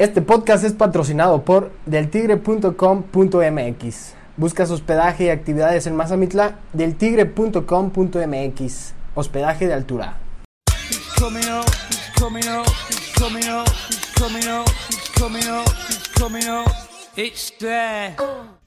[0.00, 4.14] Este podcast es patrocinado por deltigre.com.mx.
[4.38, 8.94] Buscas hospedaje y actividades en Mazamitla, deltigre.com.mx.
[9.14, 10.16] Hospedaje de altura.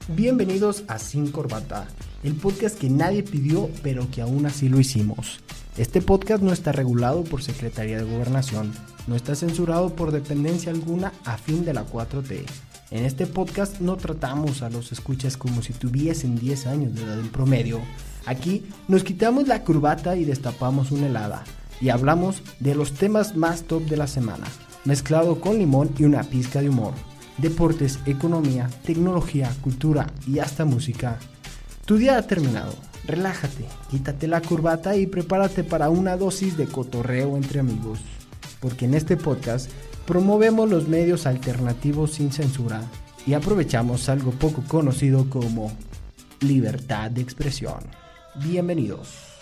[0.06, 1.88] Bienvenidos a Sin Corbata,
[2.22, 5.40] el podcast que nadie pidió pero que aún así lo hicimos.
[5.76, 8.72] Este podcast no está regulado por Secretaría de Gobernación,
[9.08, 12.44] no está censurado por dependencia alguna a fin de la 4T.
[12.92, 17.18] En este podcast no tratamos a los escuchas como si tuviesen 10 años de edad
[17.18, 17.80] en promedio.
[18.24, 21.42] Aquí nos quitamos la curvata y destapamos una helada
[21.80, 24.46] y hablamos de los temas más top de la semana,
[24.84, 26.94] mezclado con limón y una pizca de humor.
[27.38, 31.18] Deportes, economía, tecnología, cultura y hasta música.
[31.84, 32.93] Tu día ha terminado.
[33.06, 38.00] Relájate, quítate la curvata y prepárate para una dosis de cotorreo entre amigos.
[38.60, 39.70] Porque en este podcast
[40.06, 42.82] promovemos los medios alternativos sin censura
[43.26, 45.70] y aprovechamos algo poco conocido como
[46.40, 47.80] libertad de expresión.
[48.36, 49.34] Bienvenidos.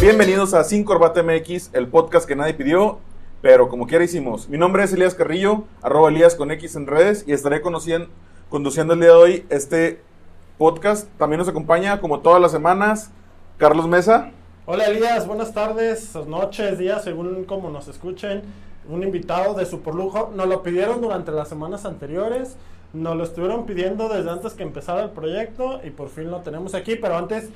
[0.00, 2.98] Bienvenidos a Sin Corbata MX, el podcast que nadie pidió,
[3.42, 4.48] pero como quiera hicimos.
[4.48, 9.00] Mi nombre es Elías Carrillo, arroba Elías con X en redes, y estaré conduciendo el
[9.00, 10.02] día de hoy este
[10.58, 11.08] podcast.
[11.16, 13.10] También nos acompaña, como todas las semanas,
[13.56, 14.30] Carlos Mesa.
[14.66, 18.42] Hola Elías, buenas tardes, noches, días, según como nos escuchen.
[18.88, 20.32] Un invitado de super lujo.
[20.34, 22.56] Nos lo pidieron durante las semanas anteriores.
[22.92, 26.74] Nos lo estuvieron pidiendo desde antes que empezara el proyecto y por fin lo tenemos
[26.74, 26.96] aquí.
[26.96, 27.48] Pero antes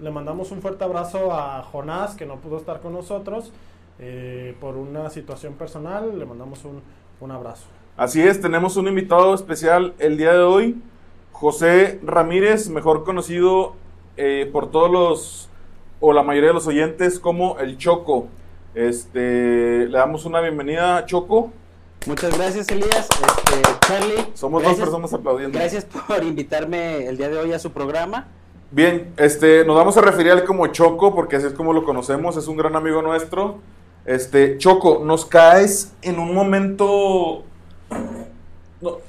[0.00, 3.52] le mandamos un fuerte abrazo a Jonás, que no pudo estar con nosotros
[4.00, 6.18] eh, por una situación personal.
[6.18, 6.82] Le mandamos un,
[7.20, 7.66] un abrazo.
[7.96, 10.80] Así es, tenemos un invitado especial el día de hoy,
[11.32, 13.74] José Ramírez, mejor conocido
[14.16, 15.50] eh, por todos los,
[16.00, 18.28] o la mayoría de los oyentes, como el Choco.
[18.74, 21.52] Este, le damos una bienvenida a Choco.
[22.06, 23.08] Muchas gracias, Elías.
[23.10, 24.26] Este, Charlie.
[24.32, 25.58] Somos dos personas aplaudiendo.
[25.58, 28.28] Gracias por invitarme el día de hoy a su programa.
[28.70, 31.84] Bien, este, nos vamos a referir a él como Choco, porque así es como lo
[31.84, 33.58] conocemos, es un gran amigo nuestro.
[34.04, 37.44] Este, Choco, nos caes en un momento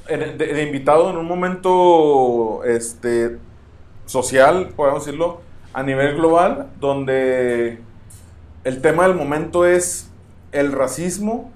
[0.09, 3.37] de, invitado, en un momento este,
[4.05, 5.41] social, podemos decirlo,
[5.73, 7.79] a nivel global, donde
[8.63, 10.11] el tema del momento es
[10.51, 11.51] el racismo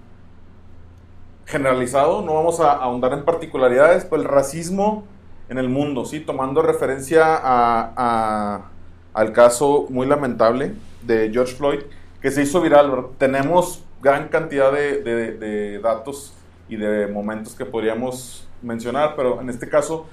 [1.46, 5.03] generalizado, no vamos a ahondar en particularidades, pero el racismo
[5.50, 6.22] en el mundo, ¿sí?
[6.22, 8.69] Tomando referencia a,
[9.13, 10.73] al caso muy lamentable
[11.03, 11.81] de George Floyd,
[12.25, 13.09] que se hizo viral.
[13.19, 16.34] Tenemos gran cantidad de, datos
[16.68, 20.08] y de momentos que podríamos mencionar, pero en este caso,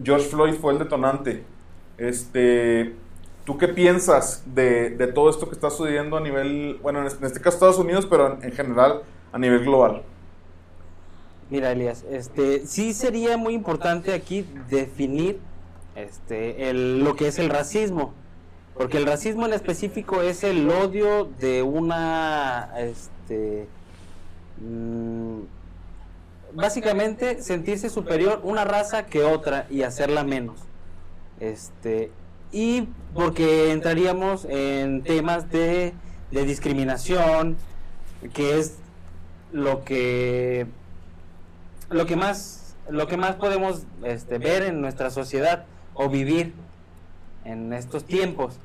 [0.00, 1.42] George Floyd fue el detonante.
[1.98, 2.94] Este,
[3.44, 7.56] ¿Tú qué piensas de, todo esto que está sucediendo a nivel, bueno, en este, caso
[7.56, 10.04] Estados Unidos, pero en general a nivel global?
[11.50, 15.40] Mira, Elias, este, sí sería muy importante aquí definir
[15.96, 18.14] este, lo que es el racismo,
[18.76, 23.66] porque el racismo en específico es el odio de una, este,
[24.60, 25.40] mm,
[26.52, 30.60] básicamente sentirse superior una raza que otra y hacerla menos,
[31.40, 32.10] este,
[32.52, 35.94] y porque entraríamos en temas de,
[36.30, 37.56] de discriminación,
[38.34, 38.76] que es
[39.52, 40.66] lo que
[41.88, 45.64] lo que más lo que más podemos este, ver en nuestra sociedad
[45.94, 46.52] o vivir
[47.44, 48.58] en estos tiempos.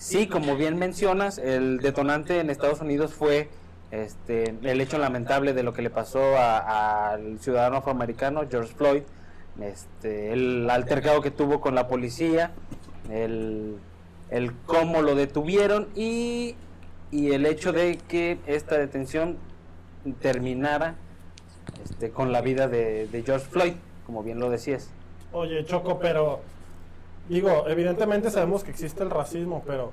[0.00, 3.50] Sí, como bien mencionas, el detonante en Estados Unidos fue
[3.90, 9.02] este, el hecho lamentable de lo que le pasó al ciudadano afroamericano George Floyd,
[9.60, 12.52] este, el altercado que tuvo con la policía,
[13.10, 13.76] el,
[14.30, 16.54] el cómo lo detuvieron y,
[17.10, 19.36] y el hecho de que esta detención
[20.22, 20.94] terminara
[21.84, 23.74] este, con la vida de, George Floyd,
[24.06, 24.88] como bien lo decías.
[25.32, 26.40] Oye, Choco, pero
[27.34, 29.92] digo, evidentemente sabemos que existe el racismo, pero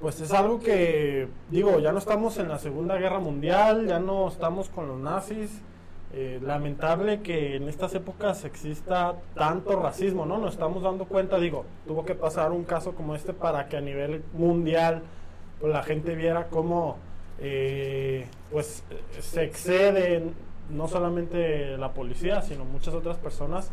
[0.00, 4.28] pues es algo que, digo, ya no estamos en la Segunda Guerra Mundial, ya no
[4.28, 5.62] estamos con los nazis.
[6.14, 10.38] Eh, lamentable que en estas épocas exista tanto racismo, ¿no?
[10.38, 13.82] Nos estamos dando cuenta, digo, tuvo que pasar un caso como este para que a
[13.82, 15.02] nivel mundial
[15.60, 16.96] pues, la gente viera cómo
[17.40, 18.84] eh, pues
[19.20, 20.32] se exceden
[20.70, 23.70] no solamente la policía, sino muchas otras personas,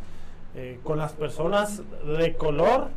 [0.56, 1.82] eh, con las personas
[2.20, 2.90] de color,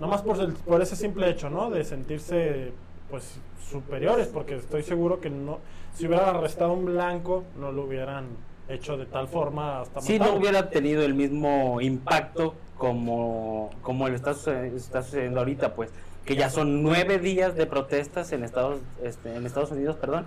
[0.00, 1.70] nomás por, el, por ese simple hecho, ¿no?
[1.70, 2.72] De sentirse,
[3.10, 3.38] pues,
[3.70, 5.58] superiores, porque estoy seguro que no,
[5.94, 8.26] si hubieran arrestado a un blanco, no lo hubieran
[8.68, 14.16] hecho de tal forma hasta Sí, no hubiera tenido el mismo impacto como, como le
[14.16, 15.90] está, está sucediendo ahorita, pues,
[16.24, 20.26] que ya son nueve días de protestas en Estados, este, en Estados Unidos, perdón,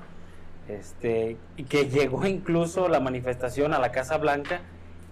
[0.67, 4.61] este, y que llegó incluso la manifestación a la Casa Blanca,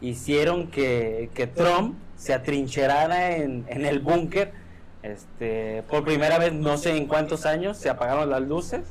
[0.02, 4.52] hicieron que, que Trump se atrincherara en, en el búnker,
[5.04, 8.82] este, por primera vez, no sé en cuántos años, se apagaron las luces,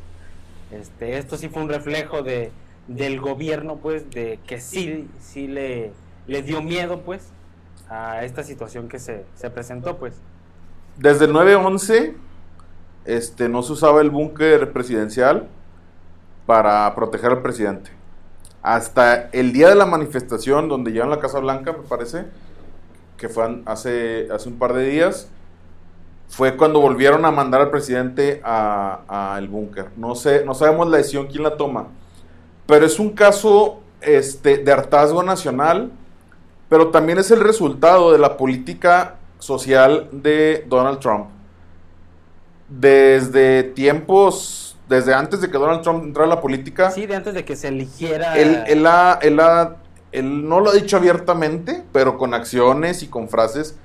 [0.73, 2.51] este, esto sí fue un reflejo de,
[2.89, 5.93] del gobierno, pues, de que sí, sí le,
[6.27, 7.29] le dio miedo, pues,
[7.89, 10.15] a esta situación que se, se presentó, pues.
[10.97, 12.15] Desde el 9-11
[13.05, 15.49] este, no se usaba el búnker presidencial
[16.47, 17.91] para proteger al presidente.
[18.62, 22.27] Hasta el día de la manifestación donde llegan a la Casa Blanca, me parece,
[23.17, 25.29] que fue hace, hace un par de días,
[26.29, 29.89] fue cuando volvieron a mandar al presidente al búnker.
[29.97, 31.89] No, sé, no sabemos la decisión quién la toma,
[32.67, 35.91] pero es un caso este, de hartazgo nacional,
[36.69, 41.27] pero también es el resultado de la política social de Donald Trump.
[42.69, 47.32] Desde tiempos, desde antes de que Donald Trump entrara a la política, Sí, de antes
[47.32, 48.37] de que se eligiera...
[48.37, 49.76] él, él ha- él ha-
[50.12, 53.76] él no lo ha dicho abiertamente, pero con acciones y con frases,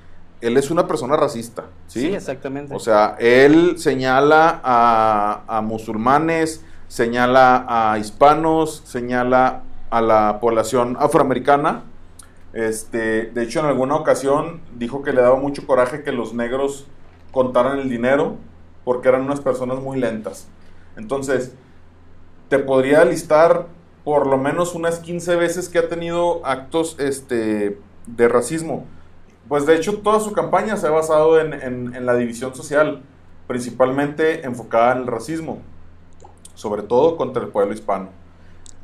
[0.41, 1.65] él es una persona racista.
[1.87, 2.73] Sí, sí, exactamente.
[2.75, 9.61] o sea, él señala a, a musulmanes, señala a hispanos, señala
[9.91, 11.83] a la población afroamericana.
[12.53, 16.87] Este, de hecho, en alguna ocasión dijo que le daba mucho coraje que los negros
[17.31, 18.37] contaran el dinero
[18.83, 20.47] porque eran unas personas muy lentas.
[20.97, 21.53] Entonces,
[22.49, 23.67] te podría listar
[24.03, 28.85] por lo menos unas 15 veces que ha tenido actos este, de racismo.
[29.47, 33.01] Pues de hecho toda su campaña se ha basado en, en- en la división social,
[33.47, 35.59] principalmente enfocada en el racismo,
[36.53, 38.09] sobre todo contra el pueblo hispano.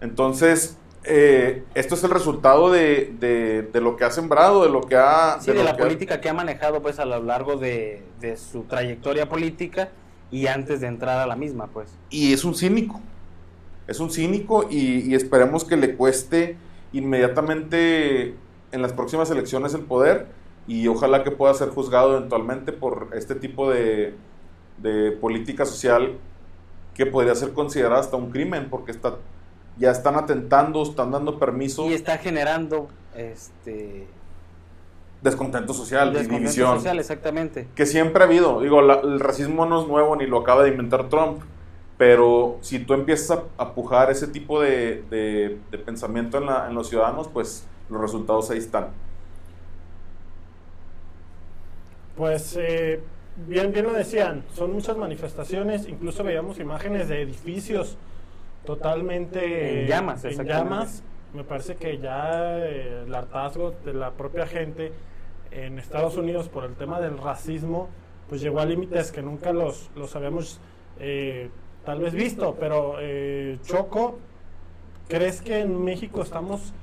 [0.02, 4.82] Entonces, eh, esto es el resultado de, de- de lo que ha sembrado, de lo
[4.82, 5.38] que ha...
[5.42, 8.38] Sí, de la que ha- política que ha manejado pues a lo largo de, de
[8.38, 9.90] su trayectoria política
[10.32, 11.90] y antes de entrar a la misma, pues.
[12.10, 13.00] y es un cínico.
[13.88, 16.56] Es un cínico y, y esperemos que le cueste
[16.94, 18.36] inmediatamente
[18.72, 20.28] en las próximas elecciones el poder
[20.68, 24.14] y ojalá que pueda ser juzgado eventualmente por este tipo de,
[24.78, 26.18] de política social
[26.94, 29.18] que podría ser considerada hasta un crimen porque está,
[29.78, 34.08] ya están atentando, están dando permiso, Y está generando este
[35.22, 36.76] descontento social y descontento división.
[36.78, 37.68] social, exactamente.
[37.76, 38.62] que siempre ha habido.
[38.62, 41.42] Digo, la- el racismo no es nuevo ni lo acaba de inventar Trump.
[41.98, 46.68] Pero si tú empiezas a, a pujar ese tipo de, de- de pensamiento en, la-
[46.68, 48.88] en los ciudadanos, pues los resultados ahí están.
[52.16, 53.02] Pues eh,
[53.48, 57.98] bien, bien lo decían, son muchas manifestaciones, incluso veíamos imágenes de edificios
[58.66, 61.04] totalmente En llamas, en llamas.
[61.34, 64.92] Me parece que ya eh, el hartazgo de la propia gente
[65.52, 67.90] en Estados Unidos por el tema del racismo,
[68.30, 70.60] pues llegó a límites que nunca los, los habíamos
[71.00, 71.50] eh,
[71.86, 74.20] tal vez visto, pero eh, Choco,
[75.08, 76.74] ¿crees que en México estamos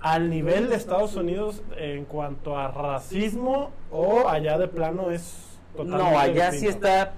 [0.00, 6.10] al nivel de Estados Unidos en cuanto a racismo o allá de plano es totalmente
[6.10, 7.14] No, allá sí está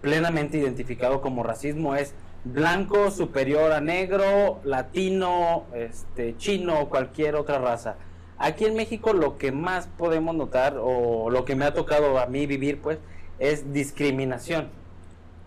[0.00, 7.58] plenamente identificado como racismo, es blanco superior a negro, latino, este, chino o cualquier otra
[7.58, 7.96] raza.
[8.38, 12.26] Aquí en México lo que más podemos notar o lo que me ha tocado a
[12.26, 12.98] mí vivir pues
[13.38, 14.68] es discriminación,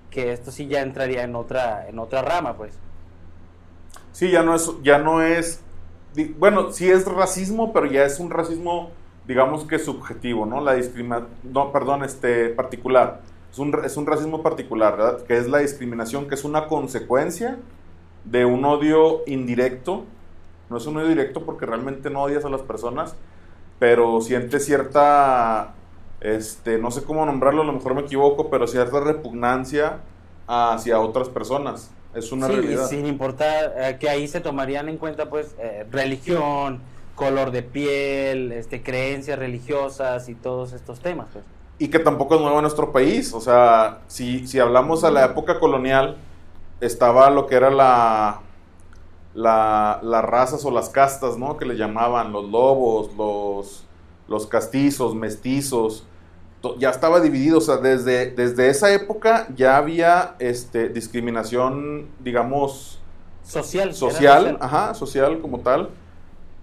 [0.09, 2.73] que esto sí ya entraría en otra en otra rama pues.
[4.17, 5.61] Sí, ya no es, ya no es,
[6.39, 8.89] bueno, sí es racismo, pero ya es un racismo,
[9.27, 10.59] digamos que subjetivo, ¿no?
[10.59, 13.21] La discriminación, no, perdón, este, particular.
[13.51, 15.23] Es un, es un racismo particular, ¿verdad?
[15.25, 17.59] Que es la discriminación, que es una consecuencia
[18.25, 20.05] de un odio indirecto.
[20.69, 23.15] No es un odio directo porque realmente no odias a las personas,
[23.79, 25.75] pero sientes cierta,
[26.21, 29.99] este, no sé cómo nombrarlo, a lo mejor me equivoco, pero cierta repugnancia
[30.47, 31.91] hacia otras personas.
[32.13, 32.87] Es una Sí, realidad.
[32.87, 36.81] sin importar eh, que ahí se tomarían en cuenta pues eh, religión,
[37.15, 41.45] color de piel, este creencias religiosas y todos estos temas pues.
[41.79, 43.33] y que tampoco es nuevo en nuestro país.
[43.33, 46.17] O sea, si, si hablamos a la época colonial,
[46.81, 48.41] estaba lo que era la,
[49.33, 51.57] la, las razas o las castas, ¿no?
[51.57, 53.85] Que le llamaban los lobos, los,
[54.27, 56.05] los castizos, mestizos.
[56.79, 62.99] Ya estaba dividido, o sea, desde, desde esa época ya había este, discriminación, digamos,
[63.93, 64.47] Social.
[64.47, 65.89] era social, ajá, social como tal,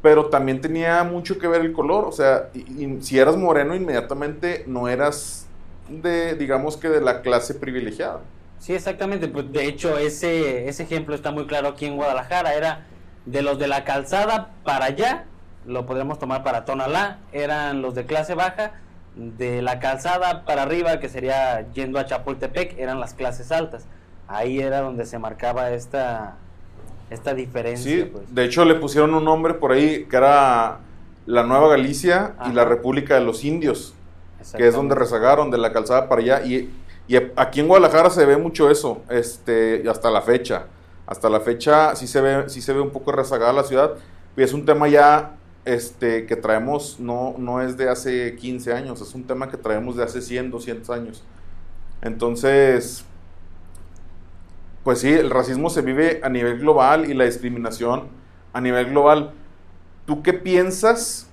[0.02, 3.74] pero también tenía mucho que ver el color, o sea, y- y si eras moreno
[3.74, 5.46] inmediatamente no eras
[5.88, 8.20] de, digamos que de la clase privilegiada.
[8.58, 9.28] Sí, exactamente.
[9.28, 12.54] Pues de hecho ese, ese ejemplo está muy claro aquí en Guadalajara.
[12.54, 12.86] Era
[13.26, 15.24] De los de la calzada para allá,
[15.66, 18.72] lo podríamos tomar para Tonalá, eran los de clase baja.
[19.14, 23.86] De la calzada para arriba, que sería yendo a Chapultepec, eran las clases altas.
[24.26, 26.36] Ahí era donde se marcaba esta,
[27.10, 27.90] esta diferencia.
[27.90, 28.34] Sí, pues.
[28.34, 30.80] de hecho le pusieron un nombre por ahí que era
[31.26, 33.94] la Nueva Galicia y la República de los Indios,
[34.56, 36.44] que es donde rezagaron de la calzada para allá.
[36.44, 36.70] Y,
[37.06, 40.66] y aquí en Guadalajara se ve mucho eso, este, hasta la fecha.
[41.06, 43.94] Hasta la fecha sí se ve, sí se ve un poco rezagada la ciudad.
[44.36, 49.00] Y es un tema ya este, que traemos, no, no es de hace 15 años,
[49.02, 51.22] es un tema que traemos de hace 100, 200 años.
[52.00, 53.04] Entonces,
[54.82, 58.08] pues sí, el racismo se vive a nivel global y la discriminación
[58.54, 59.32] a nivel global.
[60.06, 61.28] ¿Tú qué piensas,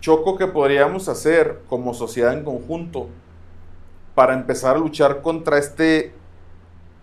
[0.00, 3.08] Choco, que podríamos hacer como sociedad en conjunto
[4.20, 6.12] para empezar a luchar contra este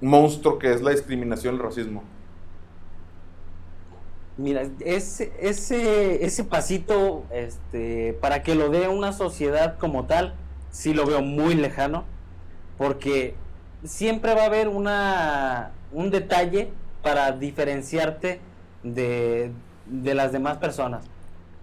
[0.01, 2.03] monstruo que es la discriminación el racismo?
[4.37, 10.35] Mira, ese, ese, ese pasito, este, para que lo dé una sociedad como tal,
[10.69, 12.03] sí lo veo muy lejano,
[12.77, 13.33] porque
[13.83, 16.69] siempre va a haber una, un detalle
[17.01, 18.41] para diferenciarte
[18.83, 19.49] de,
[19.87, 21.03] de las demás personas,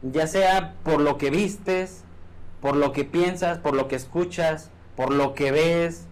[0.03, 2.03] ya sea por lo que vistes,
[2.61, 6.07] por lo que piensas, por lo que escuchas, por lo que ves,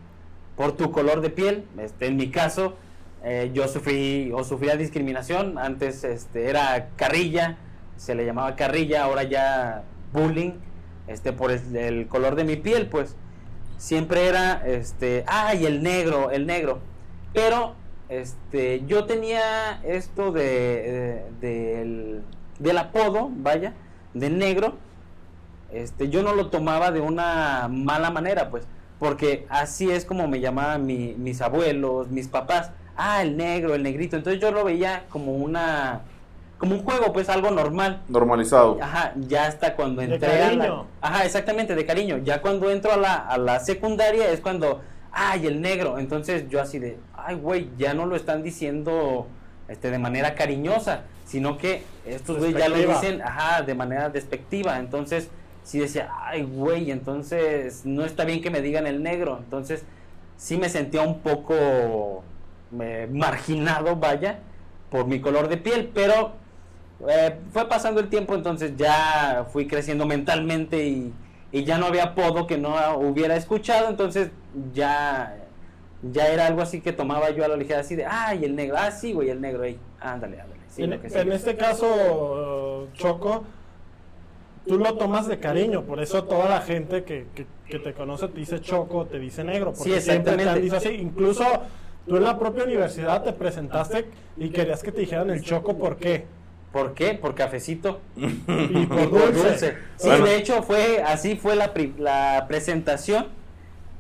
[0.57, 1.65] por tu color de piel.
[1.79, 2.75] Este, en mi caso,
[3.25, 5.59] eh, yo sufrí o sufría discriminación.
[5.59, 7.57] Antes este, era carrilla,
[7.97, 10.53] se le llamaba carrilla, ahora ya bullying,
[11.07, 13.17] este, por el, color de mi piel, pues
[13.79, 16.81] siempre era, este, ay, el negro, el negro.
[17.33, 17.75] Pero
[18.09, 22.23] este, yo tenía esto de, de- del,
[22.59, 23.73] del apodo, vaya,
[24.15, 24.77] de negro.
[25.73, 28.65] Este, yo no lo tomaba de una mala manera, pues,
[28.99, 32.71] porque así es como me llamaban mi- mis abuelos, mis papás.
[32.97, 34.17] Ah, el negro, el negrito.
[34.17, 36.03] Entonces yo lo veía como una,
[36.59, 38.03] como un juego, pues, algo normal.
[38.09, 38.79] Normalizado.
[38.83, 40.87] Ajá, ya hasta cuando De entré a la- cariño.
[41.01, 42.19] Ajá, exactamente, de cariño.
[42.19, 45.99] Ya cuando entro a la, a la secundaria es cuando, ay, el negro.
[45.99, 49.27] Entonces yo así de, ay, güey, ya no lo están diciendo
[49.69, 54.79] este, de manera cariñosa, sino que estos güeyes ya lo dicen, ajá, de manera despectiva.
[54.79, 55.29] Entonces
[55.63, 59.39] sí decía, ay, güey, entonces no está bien que me digan el negro.
[59.39, 59.85] Entonces
[60.37, 62.23] sí me sentía un poco
[62.81, 64.41] eh, marginado, vaya,
[64.91, 66.33] por mi color de piel, pero
[67.09, 71.13] eh, fue pasando el tiempo, entonces ya fui creciendo mentalmente y,
[71.53, 74.31] y ya no había apodo que no hubiera escuchado, entonces
[74.75, 75.37] ya,
[76.03, 78.77] ya era algo así que tomaba yo a la ligera, así de, ay, el negro,
[78.79, 80.61] ah, sí, güey, el negro, ahí, ándale, ándale.
[80.69, 81.35] sí, en, lo que en sigue".
[81.35, 83.45] este caso, Choco,
[84.67, 88.29] tú lo tomas de cariño, por eso toda la gente que, que- que te conoce
[88.29, 90.61] te dice Choco, te dice negro, porque Sí, siempre te han exactamente.
[90.61, 90.89] dicho así.
[91.03, 91.45] Incluso
[92.07, 95.97] tú en la propia universidad te presentaste y querías que te dijeran el Choco, ¿por
[95.97, 96.27] qué?
[96.73, 97.15] ¿Por qué?
[97.15, 98.01] Por cafecito.
[98.17, 99.75] Y por dulce.
[99.97, 100.25] Sí, Bueno.
[100.27, 103.27] de hecho fue así fue la, pri- la presentación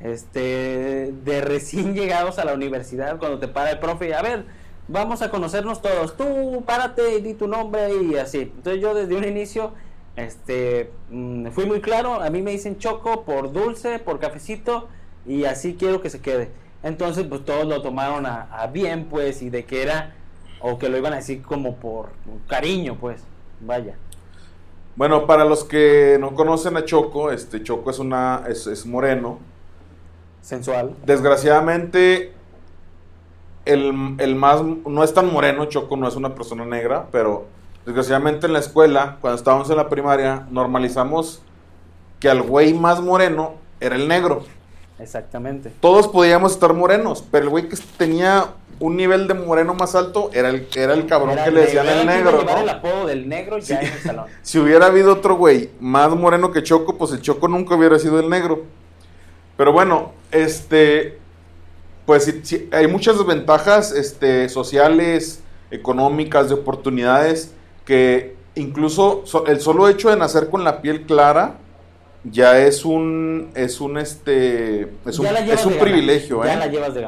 [0.00, 4.44] este de recién llegados a la universidad cuando te para el profe y a ver,
[4.88, 6.16] vamos a conocernos todos.
[6.16, 8.40] Tú párate y di tu nombre y así.
[8.40, 9.72] Entonces yo desde un inicio
[10.16, 14.88] este mm, fui muy claro, a mí me dicen Choco por dulce, por cafecito
[15.26, 16.50] y así quiero que se quede.
[16.82, 20.14] Entonces pues todos lo tomaron a, a bien pues y de que era
[20.60, 22.10] o que lo iban a decir como por
[22.46, 23.22] cariño pues,
[23.60, 23.96] vaya.
[24.94, 29.38] Bueno, para los que no conocen a Choco, este Choco es una es, es moreno.
[30.42, 30.94] Sensual.
[31.06, 32.32] Desgraciadamente,
[33.64, 37.46] el, el más no es tan moreno, Choco no es una persona negra, pero
[37.84, 41.42] desgraciadamente en la escuela, cuando estábamos en la primaria, normalizamos
[42.20, 44.44] que al güey más moreno era el negro.
[44.98, 45.72] Exactamente.
[45.80, 48.46] Todos podíamos estar morenos, pero el güey que tenía
[48.78, 51.86] un nivel de moreno más alto era el, era el cabrón Era que le decían
[51.88, 52.40] el que negro.
[52.40, 52.62] llevar ¿no?
[52.62, 54.26] el apodo del negro ya en el salón.
[54.42, 58.18] Si hubiera habido otro güey más moreno que Choco, pues el Choco nunca hubiera sido
[58.18, 58.64] el negro.
[59.56, 61.18] Pero bueno, este,
[62.06, 67.52] pues sí, sí, hay muchas desventajas este, sociales, económicas, de oportunidades,
[67.84, 71.56] que incluso so- el solo hecho de nacer con la piel clara
[72.24, 75.24] ya es un, es un, este, es un,
[75.54, 76.48] es un privilegio, ¿eh?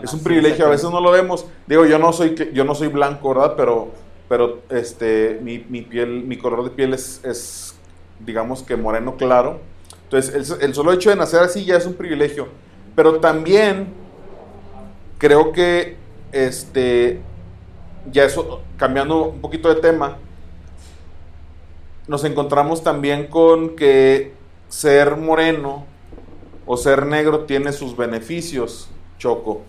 [0.02, 1.46] Es un privilegio, a veces no lo vemos.
[1.68, 3.54] Digo, yo no soy, yo no soy blanco, ¿verdad?
[3.56, 3.90] Pero,
[4.28, 7.76] pero este, mi, mi piel, mi color de piel es, es,
[8.18, 9.60] digamos que moreno claro.
[10.04, 12.48] Entonces, el, el solo hecho de nacer así ya es un privilegio.
[12.96, 13.86] Pero también
[15.18, 15.96] creo que,
[16.32, 17.20] este,
[18.10, 20.16] ya eso, cambiando un poquito de tema,
[22.06, 24.32] nos encontramos también con que
[24.68, 25.86] ser moreno
[26.66, 29.62] o ser negro tiene sus beneficios, Choco.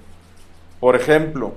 [0.80, 1.54] Por ejemplo,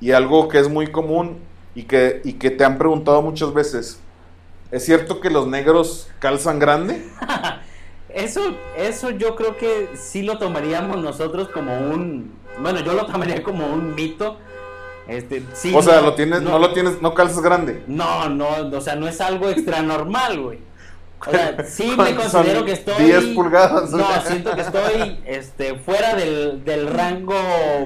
[0.00, 1.38] y algo que es muy común
[1.74, 4.00] y que, y que te han preguntado muchas veces,
[4.70, 7.04] ¿es cierto que los negros calzan grande?
[8.08, 13.42] Eso, eso yo creo que sí lo tomaríamos nosotros como un, bueno, yo lo tomaría
[13.42, 14.38] como un mito.
[15.08, 17.82] Este, sí, o sea, lo tienes, no, lo tienes, no calzas grande.
[17.86, 20.58] No, no, o sea, no es algo extra normal, güey.
[21.26, 23.04] O sea, sí me considero que estoy.
[23.04, 23.90] 10 pulgadas.
[23.90, 27.34] No, siento que estoy este, fuera del, del rango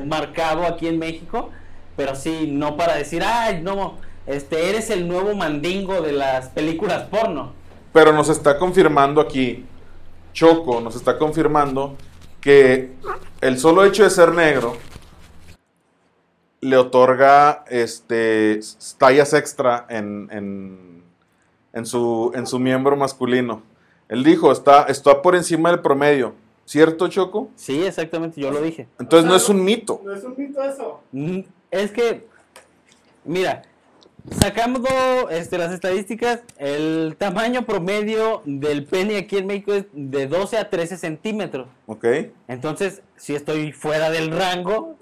[0.04, 1.50] marcado aquí en México.
[1.96, 7.04] Pero sí, no para decir, ay, no, este, eres el nuevo mandingo de las películas
[7.04, 7.52] porno.
[7.92, 9.64] Pero nos está confirmando aquí,
[10.32, 11.96] Choco, nos está confirmando
[12.40, 12.92] que
[13.40, 14.76] el solo hecho de ser negro
[16.62, 18.60] le otorga este,
[18.96, 21.02] tallas extra en, en,
[21.72, 23.62] en, su, en su miembro masculino.
[24.08, 26.34] Él dijo, está, está por encima del promedio.
[26.64, 27.50] ¿Cierto, Choco?
[27.56, 28.86] Sí, exactamente, yo lo dije.
[29.00, 30.00] Entonces no es un mito.
[30.04, 31.00] No es un mito eso.
[31.10, 31.40] Mm,
[31.72, 32.26] Es que,
[33.24, 33.62] mira,
[34.40, 40.58] sacando este, las estadísticas, el tamaño promedio del pene aquí en México es de 12
[40.58, 41.66] a 13 centímetros.
[41.86, 42.06] Ok.
[42.46, 44.96] Entonces, sí estoy fuera del rango,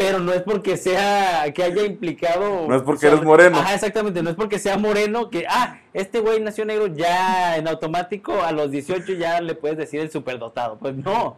[0.00, 2.66] pero no es porque sea, que haya implicado...
[2.66, 3.58] No es porque eres moreno.
[3.58, 7.68] Ajá, exactamente, no es porque sea moreno que, ah, este güey nació negro ya en
[7.68, 10.78] automático, a los 18 ya le puedes decir el superdotado.
[10.78, 11.36] Pues no.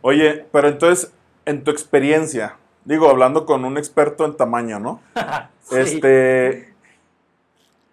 [0.00, 1.12] Oye, pero entonces,
[1.44, 5.02] en tu experiencia, digo, hablando con un experto en tamaño, ¿no?
[5.62, 5.76] Sí.
[5.76, 6.72] Este,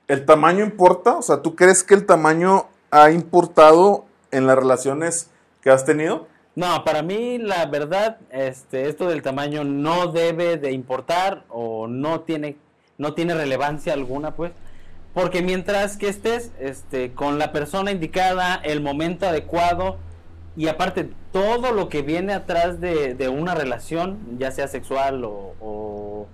[0.08, 1.18] ¿el tamaño importa?
[1.18, 5.30] O sea, ¿tú crees que el tamaño ha importado en las relaciones
[5.62, 6.26] que has tenido?
[6.58, 12.22] No, para mí la verdad, este, esto del tamaño no debe de importar o no
[12.22, 12.58] tiene,
[12.98, 14.54] no tiene relevancia alguna, pues,
[15.14, 19.98] porque mientras que estés, este, con la persona indicada, el momento adecuado
[20.56, 25.54] y aparte todo lo que viene atrás de, de una relación, ya sea sexual o,
[25.62, 26.28] o-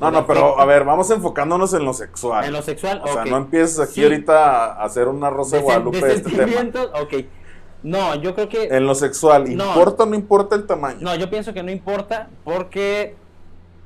[0.00, 2.46] No, no, pero a ver, vamos enfocándonos en lo sexual.
[2.46, 4.02] en lo sexual, O sea, no empieces aquí Sí.
[4.04, 6.70] ahorita a hacer una rosa de Guadalupe de este tema.
[7.02, 7.14] ok.
[7.82, 9.66] No, yo creo que En lo sexual, No.
[9.66, 10.98] ¿importa o no importa el tamaño?
[11.00, 13.14] no, yo pienso que no importa porque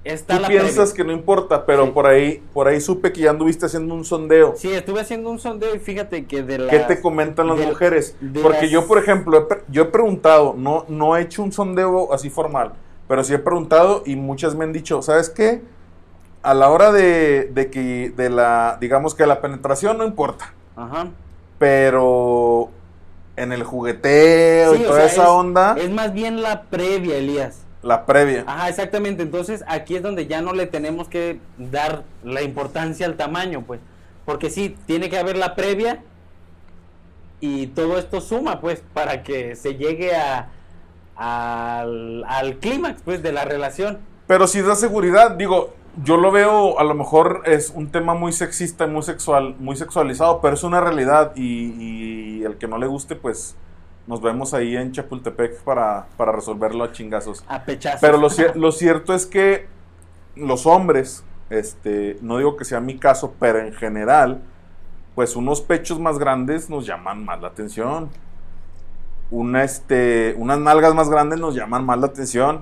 [0.04, 0.94] está Tú la piensas previa.
[0.94, 1.90] que no importa, pero Sí.
[1.92, 4.54] por ahí por ahí supe que ya anduviste haciendo un sondeo.
[4.56, 6.70] Sí, estuve haciendo un sondeo y fíjate que de las...
[6.70, 8.16] ¿Qué te comentan las de- mujeres?
[8.20, 11.50] de Porque las- yo, por ejemplo, he yo he preguntado, no, no he hecho un
[11.52, 12.72] sondeo así formal,
[13.08, 15.62] pero sí he preguntado y muchas me han dicho, ¿sabes qué?
[16.42, 21.08] A la hora de, de que, de la, digamos que la penetración no importa, Ajá.
[21.58, 22.68] pero
[23.36, 27.16] en el jugueteo Sí, y toda sea, esa es- onda, Es más bien la previa,
[27.16, 27.60] Elías.
[27.82, 28.44] la previa.
[28.46, 29.22] Ajá, exactamente.
[29.22, 33.80] Entonces aquí es donde ya no le tenemos que dar la importancia al tamaño, pues.
[34.24, 36.02] Porque sí, tiene que haber la previa
[37.40, 40.48] y todo esto suma, pues, para que se llegue a,
[41.16, 43.98] al, al clímax, pues, de la relación.
[44.26, 48.32] Pero sí da seguridad, digo, yo lo veo, a lo mejor es un tema muy
[48.32, 52.78] sexista y muy sexual, muy sexualizado, pero es una realidad y, y el que no
[52.78, 53.56] le guste, pues
[54.06, 57.44] nos vemos ahí en Chapultepec para, para resolverlo a chingazos.
[57.48, 58.00] A pechazos.
[58.00, 59.66] Pero lo, lo cierto es que
[60.36, 64.42] los hombres, este, no digo que sea mi caso, pero en general,
[65.14, 68.10] pues unos pechos más grandes nos llaman más la atención.
[69.30, 72.60] Una, este, unas nalgas más grandes nos llaman más la atención.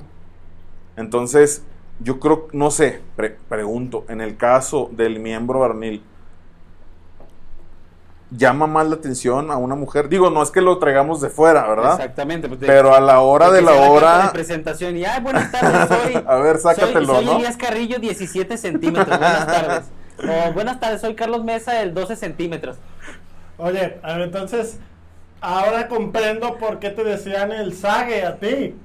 [0.96, 1.62] Entonces,
[2.00, 6.02] yo creo, no sé, pre- pregunto, en el caso del miembro varonil,
[8.30, 10.08] ¿llama más la atención a una mujer?
[10.08, 11.92] Digo, no es que lo traigamos de fuera, ¿verdad?
[11.92, 12.48] Exactamente.
[12.48, 14.24] pues, Pero a la hora de la hora...
[14.24, 16.24] de presentación y, ay, buenas tardes, soy...
[16.26, 17.36] A ver, sácatelo, soy, soy ¿no?
[17.36, 19.18] Elías Carrillo, 17 centímetros.
[19.18, 19.84] Buenas tardes.
[20.16, 22.76] O buenas tardes, soy Carlos Mesa, el 12 centímetros.
[23.58, 24.78] Oye, a ver, entonces,
[25.40, 28.76] ahora comprendo por qué te decían el sague a ti.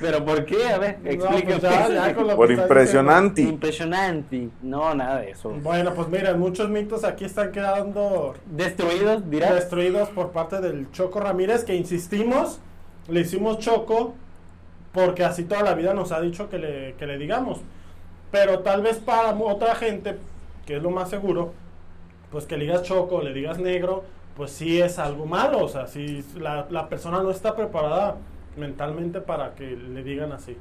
[0.00, 0.68] ¿Pero por qué?
[0.68, 2.14] A ver, No, explícame.
[2.14, 3.42] pues lo Por impresionante.
[3.42, 4.48] Impresionante.
[4.62, 5.50] No, nada de eso.
[5.50, 9.54] Bueno, pues mira, muchos mitos aquí están quedando Destruidos, dirás.
[9.54, 12.60] destruidos por parte del Choco Ramírez, que insistimos,
[13.08, 14.14] le hicimos Choco
[14.92, 17.60] porque así toda la vida nos ha dicho que le, que le digamos.
[18.30, 20.18] Pero tal vez para otra gente,
[20.66, 21.52] que es lo más seguro,
[22.30, 24.04] pues que le digas Choco, le digas negro,
[24.36, 25.64] pues sí es algo malo.
[25.64, 28.16] O sea, si la, la persona no está preparada
[28.56, 30.56] mentalmente para que le digan así.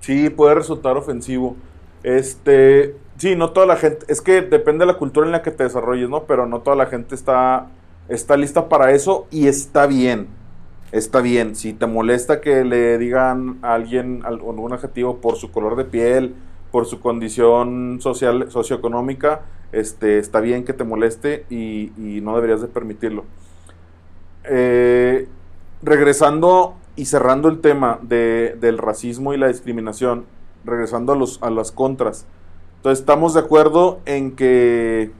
[0.00, 1.56] Sí, puede resultar ofensivo.
[2.02, 5.50] Este, sí, no toda la gente, es que depende de la cultura en la que
[5.50, 6.24] te desarrolles, ¿no?
[6.24, 7.68] Pero no toda la gente está,
[8.08, 10.28] está lista para eso y está bien.
[10.92, 11.54] Está bien.
[11.54, 15.84] Si te molesta que le digan a alguien al- algún adjetivo por su color de
[15.84, 16.34] piel,
[16.72, 22.60] por su condición social, socioeconómica, este, está bien que te moleste y, y no deberías
[22.60, 23.24] de permitirlo.
[24.44, 25.28] Eh,
[25.82, 30.26] regresando y cerrando el tema de- del racismo y la discriminación,
[30.64, 32.26] regresando a, los, a las contras.
[32.76, 35.10] Entonces estamos de acuerdo en que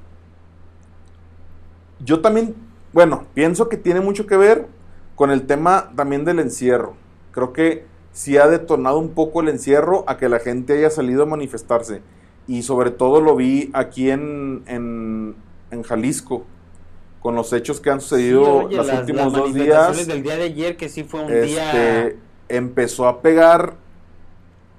[2.05, 2.55] yo también,
[2.93, 4.67] bueno, pienso que tiene mucho que ver
[5.15, 6.95] con el tema también del encierro.
[7.33, 11.23] Creo que sí ha detonado un poco el encierro a que la gente haya salido
[11.23, 12.03] a manifestarse.
[12.47, 15.37] Y sobre todo lo vi aquí en, en,
[15.71, 16.45] en Jalisco,
[17.21, 20.07] con los hechos que han sucedido los últimos dos días.
[20.07, 22.13] del día de ayer, que sí fue un este, día.
[22.49, 23.75] Empezó a pegar.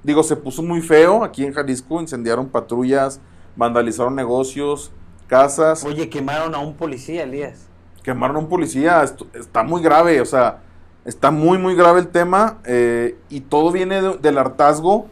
[0.04, 2.02] Digo, se puso muy feo aquí en Jalisco.
[2.02, 3.20] Incendiaron patrullas,
[3.56, 4.92] vandalizaron negocios,
[5.28, 5.84] casas.
[5.86, 7.68] Oye, quemaron a un policía, Elías.
[8.04, 9.04] Quemaron a un policía.
[9.04, 10.62] Esto- está muy grave, o sea,
[11.06, 12.58] está muy, muy grave el tema.
[12.66, 15.06] eh, y todo viene de- del hartazgo.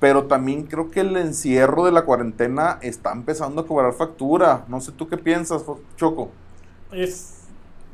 [0.00, 4.66] Pero también creo que el encierro de la cuarentena está empezando a cobrar factura.
[4.68, 5.64] No sé tú qué piensas,
[5.96, 6.30] Choco.
[6.94, 7.40] Es,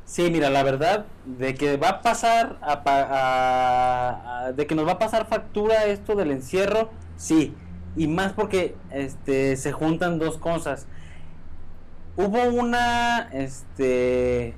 [0.05, 4.87] Sí, mira, la verdad, de que va a pasar, a a- a- de que nos
[4.87, 7.55] va a pasar factura esto del encierro, sí.
[7.97, 10.87] Y más porque este, se juntan dos cosas.
[12.17, 14.55] Hubo una, este,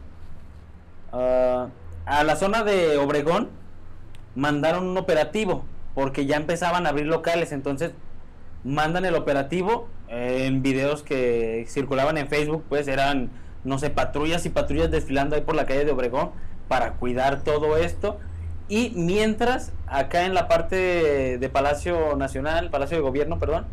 [1.12, 1.68] ah,
[2.06, 3.48] a la zona de Obregón
[4.34, 7.92] mandaron un operativo porque ya empezaban a abrir locales, entonces
[8.64, 13.30] mandan el operativo en videos que circulaban en Facebook, pues eran,
[13.64, 16.30] no sé, patrullas y patrullas desfilando ahí por la calle de Obregón
[16.68, 18.18] para cuidar todo esto.
[18.68, 23.66] Y mientras, acá en la parte de, Palacio Nacional, Palacio de Gobierno, perdón,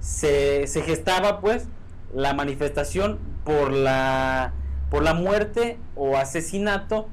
[0.00, 1.66] se, se gestaba pues
[2.14, 4.52] la manifestación por la,
[4.90, 7.08] por la muerte o asesinato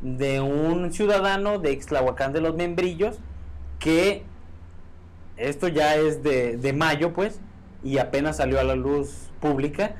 [0.00, 3.18] de un ciudadano de Ixtlahuacán de los Membrillos
[3.78, 4.24] que
[5.36, 7.40] esto ya es de, de mayo, pues,
[7.82, 9.96] y apenas salió a la luz pública,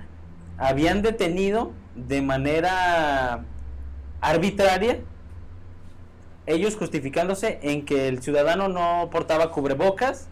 [0.61, 3.45] habían detenido de manera
[4.21, 5.01] arbitraria,
[6.47, 10.29] ellos justificándose en que el ciudadano no portaba cubrebocas,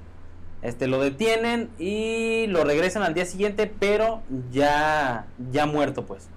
[0.61, 6.29] este lo detienen y lo regresan al día siguiente, pero ya ya muerto, pues.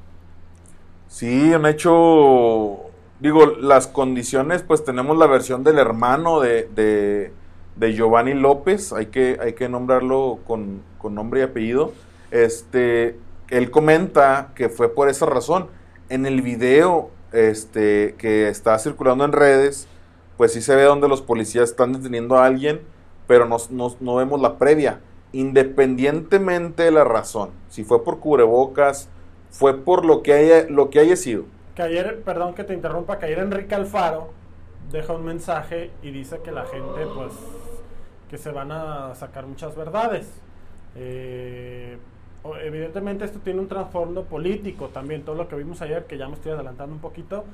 [1.08, 2.80] Sí, han hecho,
[3.20, 7.34] digo, las condiciones, pues tenemos la versión del hermano de, de,
[7.76, 11.92] de Giovanni López, hay que, hay que nombrarlo con, con nombre y apellido.
[12.30, 13.18] Este,
[13.52, 15.68] él comenta que fue por esa razón.
[16.10, 19.88] En el video este, que está circulando en redes,
[20.38, 22.82] pues sí se ve donde los policías están deteniendo a alguien,
[23.28, 25.00] pero no, no- vemos la previa.
[25.34, 29.10] Independientemente de la razón, si fue por cubrebocas,
[29.50, 31.44] fue por lo que haya, lo que haya sido.
[31.76, 34.34] que ayer, perdón que te interrumpa, que ayer Enrique Alfaro
[34.92, 37.32] deja un mensaje y dice que la gente, pues,
[38.30, 40.28] que se van a sacar muchas verdades.
[40.96, 41.98] Eh,
[42.64, 46.36] evidentemente esto tiene un trasfondo político también, todo lo que vimos ayer, que ya me
[46.36, 47.46] estoy adelantando un poquito,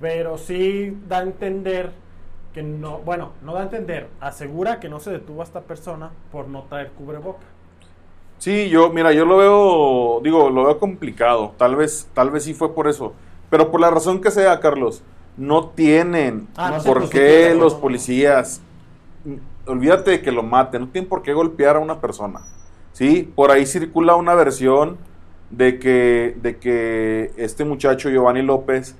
[0.00, 1.90] pero sí da a entender
[2.54, 6.10] que no, bueno, no da a entender, asegura que no se detuvo a esta persona
[6.30, 7.44] por no traer cubreboca.
[8.38, 11.54] Sí, yo, mira, yo lo veo, digo, lo veo complicado.
[11.56, 13.12] Tal vez, tal vez sí fue por eso.
[13.50, 15.02] Pero por la razón que sea, Carlos,
[15.36, 18.60] no tienen Ah, no por puso qué los policías,
[19.24, 22.40] mm, olvídate de que lo maten, no tienen por qué golpear a una persona.
[22.92, 24.98] Sí, por ahí circula una versión
[25.50, 28.96] de que, de que este muchacho Giovanni López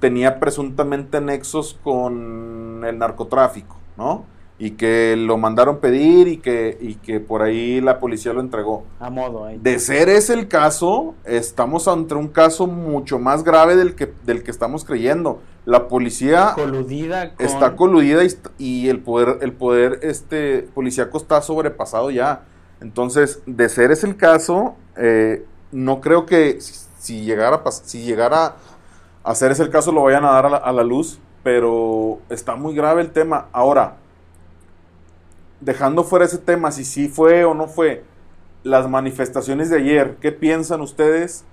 [0.00, 4.24] tenía presuntamente nexos con el narcotráfico, ¿no?
[4.58, 8.84] Y que lo mandaron pedir y que, y que por ahí la policía lo entregó.
[9.00, 9.58] A modo ahí.
[9.58, 14.42] De ser ese el caso, estamos ante un caso mucho más grave del que, del
[14.42, 15.40] que estamos creyendo.
[15.66, 21.42] La policía coludida con está coludida y, y el poder, el poder este, policíaco está
[21.42, 22.44] sobrepasado ya.
[22.80, 28.56] Entonces, de ser ese el caso, eh, no creo que si, llegara, si llegara
[29.24, 32.74] a ser ese el caso lo vayan a dar a la, luz, pero está muy
[32.74, 33.48] grave el tema.
[33.52, 33.96] Ahora,
[35.60, 38.04] dejando fuera ese tema, si sí fue o no fue,
[38.62, 41.44] las manifestaciones de ayer, ¿qué piensan ustedes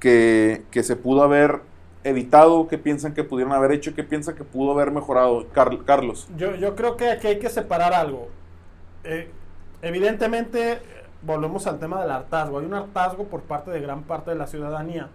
[0.00, 1.60] que, que se pudo haber
[2.04, 2.66] evitado?
[2.68, 3.94] ¿Qué piensan que pudieron haber hecho?
[3.94, 5.46] ¿Qué piensan que pudo haber mejorado?
[5.52, 6.28] Car- Carlos.
[6.36, 8.28] Yo, yo creo que aquí hay que separar algo.
[9.04, 9.30] Eh,
[9.82, 10.78] evidentemente,
[11.22, 12.58] volvemos al tema del hartazgo.
[12.58, 15.08] Hay un hartazgo por parte de gran parte de la ciudadanía.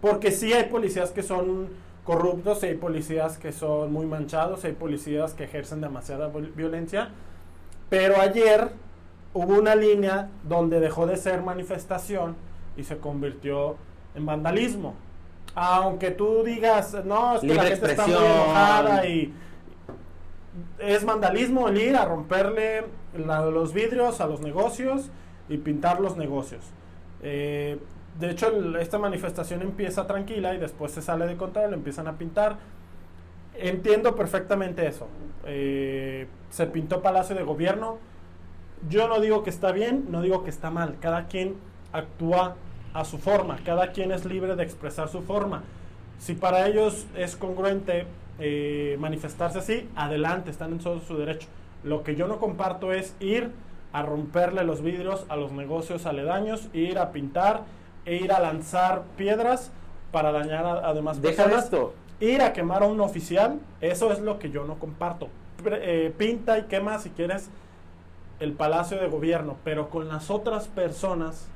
[0.00, 1.68] Porque sí hay policías que son
[2.04, 7.10] corruptos, hay policías que son muy manchados, hay policías que ejercen demasiada violencia.
[7.88, 8.70] Pero ayer
[9.32, 12.36] hubo una línea donde dejó de ser manifestación
[12.76, 13.76] y se convirtió
[14.14, 14.94] en vandalismo.
[15.54, 18.42] Aunque tú digas, no, es que la gente está muy expresión.
[18.42, 19.32] enojada y
[20.78, 22.84] es vandalismo el ir a romperle
[23.16, 25.10] la- los vidrios a los negocios
[25.48, 26.64] y pintar los negocios.
[27.22, 27.78] Eh,
[28.18, 32.56] de hecho, esta manifestación empieza tranquila y después se sale de control, empiezan a pintar.
[33.56, 35.06] Entiendo perfectamente eso.
[35.46, 37.98] Eh, se pintó Palacio de Gobierno.
[38.90, 40.96] yo no digo que está bien, no digo que está mal.
[41.00, 41.54] Cada quien
[41.92, 42.56] actúa
[42.92, 45.62] a su forma, cada quien es libre de expresar su forma.
[46.18, 48.06] Si para ellos es congruente
[48.38, 51.48] eh, manifestarse así, adelante, están en todo su derecho.
[51.82, 53.50] Lo que yo no comparto es ir
[53.92, 57.62] a romperle los vidrios a los negocios aledaños, ir a pintar
[58.04, 59.70] e ir a lanzar piedras
[60.10, 61.64] para dañar a, demás Deja personas.
[61.64, 61.94] esto.
[62.20, 65.28] Ir a quemar a un oficial, eso es lo que yo no comparto.
[65.64, 67.50] Eh, pinta y quema si quieres
[68.40, 71.46] el palacio de gobierno, pero con las otras personas,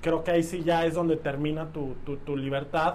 [0.00, 2.94] creo que ahí sí ya es donde termina tu, tu, tu libertad,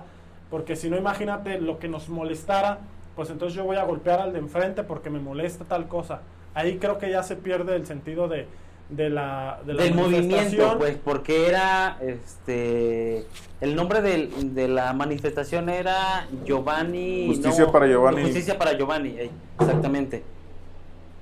[0.50, 2.80] porque si no, imagínate lo que nos molestara,
[3.16, 6.22] pues entonces yo voy a golpear al de enfrente porque me molesta tal cosa.
[6.54, 8.48] Ahí creo que ya se pierde el sentido de,
[8.90, 10.78] de la, de la del movimiento, manifestación.
[10.78, 13.26] pues, porque era, este,
[13.62, 17.26] el nombre de la manifestación era Giovanni.
[17.28, 18.22] Justicia para Giovanni.
[18.24, 20.24] Justicia para Giovanni, eh, exactamente.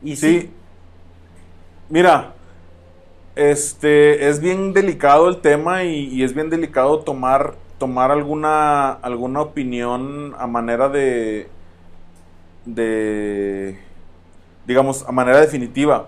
[0.03, 0.41] Y Sí.
[0.41, 0.49] sí,
[1.89, 2.33] Mira,
[3.35, 9.41] este es bien delicado el tema y, y es bien delicado tomar tomar alguna alguna
[9.41, 11.47] opinión a manera de
[12.65, 13.79] de
[14.65, 16.07] digamos a manera definitiva.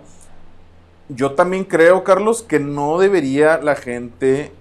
[1.10, 4.52] Yo también creo, Carlos, que no debería la gente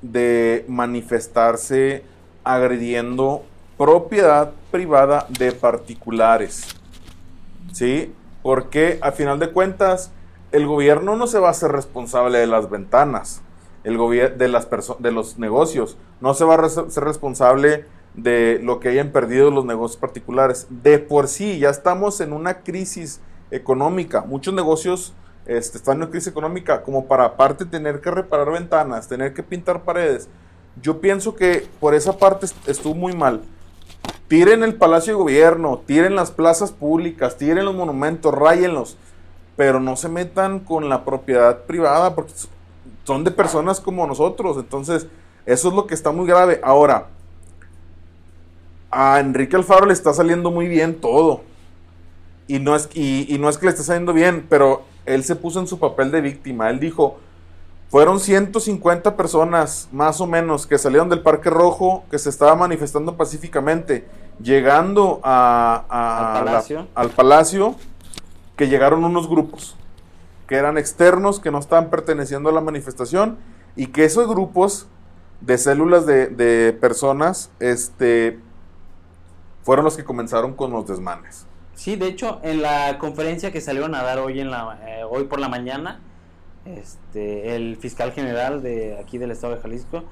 [0.00, 2.04] de manifestarse
[2.42, 3.44] agrediendo
[3.76, 6.68] propiedad privada de particulares.
[7.74, 8.14] ¿sí?
[8.42, 10.10] Porque a final de cuentas
[10.52, 13.42] el gobierno no se va a hacer responsable de las ventanas,
[13.84, 13.96] el
[14.38, 14.68] de las
[14.98, 19.64] de los negocios, no se va a ser responsable de lo que hayan perdido los
[19.64, 20.66] negocios particulares.
[20.70, 23.20] De por sí ya estamos en una crisis
[23.50, 25.14] económica, muchos negocios
[25.46, 29.42] este, están en una crisis económica como para aparte tener que reparar ventanas, tener que
[29.42, 30.28] pintar paredes.
[30.80, 33.42] Yo pienso que por esa parte est- estuvo muy mal
[34.26, 38.96] tiren el Palacio de Gobierno, tiren las plazas públicas, tiren los monumentos, ráyenlos,
[39.54, 42.32] pero no se metan con la propiedad privada porque
[43.04, 44.56] son de personas como nosotros.
[44.58, 45.06] Entonces,
[45.46, 46.60] eso es lo que está muy grave.
[46.62, 47.06] Ahora,
[48.90, 51.42] a Enrique Alfaro le está saliendo muy bien todo.
[52.46, 55.34] Y no, es, y, y no es que le esté saliendo bien, pero él se
[55.36, 56.68] puso en su papel de víctima.
[56.70, 57.18] Él dijo,
[57.88, 63.16] fueron 150 personas, más o menos, que salieron del Parque Rojo, que se estaba manifestando
[63.16, 64.06] pacíficamente,
[64.40, 66.86] llegando a- a Al la- palacio.
[66.94, 67.74] al palacio,
[68.56, 69.76] que llegaron unos grupos,
[70.46, 73.38] que eran externos, que no estaban perteneciendo a la manifestación,
[73.76, 74.86] y que esos grupos
[75.40, 78.38] de células de, personas, este,
[79.62, 81.46] fueron los que comenzaron con los desmanes.
[81.74, 85.24] Sí, de hecho, en la conferencia que salieron a dar hoy en la eh, hoy
[85.24, 86.00] por la mañana,
[86.64, 90.04] este, el fiscal general de aquí del estado de Jalisco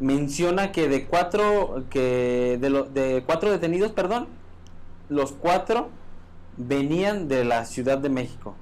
[0.00, 4.26] menciona que de cuatro que de, de cuatro detenidos, perdón,
[5.08, 5.90] los cuatro
[6.56, 8.54] venían de la Ciudad de México.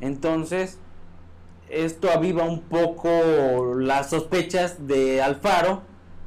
[0.00, 0.78] Entonces,
[1.68, 5.82] esto aviva un poco las sospechas de Alfaro,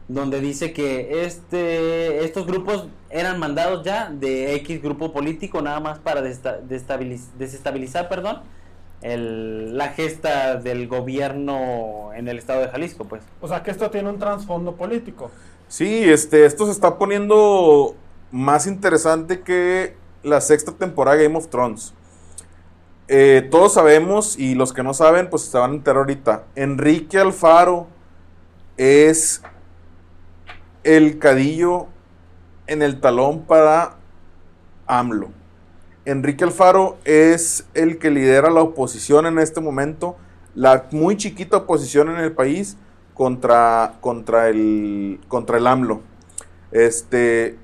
[0.08, 6.00] donde dice que este, estos grupos eran mandados ya de X grupo político nada más
[6.00, 8.42] para desestabilizar perdón,
[9.02, 13.06] el- la gesta del gobierno en el estado de Jalisco.
[13.06, 13.24] Pues.
[13.42, 15.30] O sea que esto tiene un trasfondo político.
[15.68, 17.96] Sí, este, esto se está poniendo
[18.32, 21.94] más interesante que la sexta temporada de Game of Thrones.
[23.08, 26.44] Eh, todos sabemos, y los que no saben, pues se van a enterar ahorita.
[26.56, 27.88] Enrique Alfaro
[28.78, 29.42] es
[30.84, 31.88] el cadillo
[32.68, 33.96] en el talón para
[34.88, 35.30] AMLO.
[36.06, 40.18] Enrique Alfaro es el que lidera la oposición en este momento,
[40.56, 42.78] la muy chiquita oposición en el país
[43.14, 46.02] contra, contra, el, contra el AMLO.
[46.72, 47.58] Este,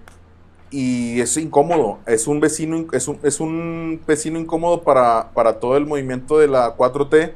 [0.71, 5.60] y es incómodo, es un vecino, in- es un, es un vecino incómodo para, para
[5.60, 7.34] todo el movimiento de la 4T.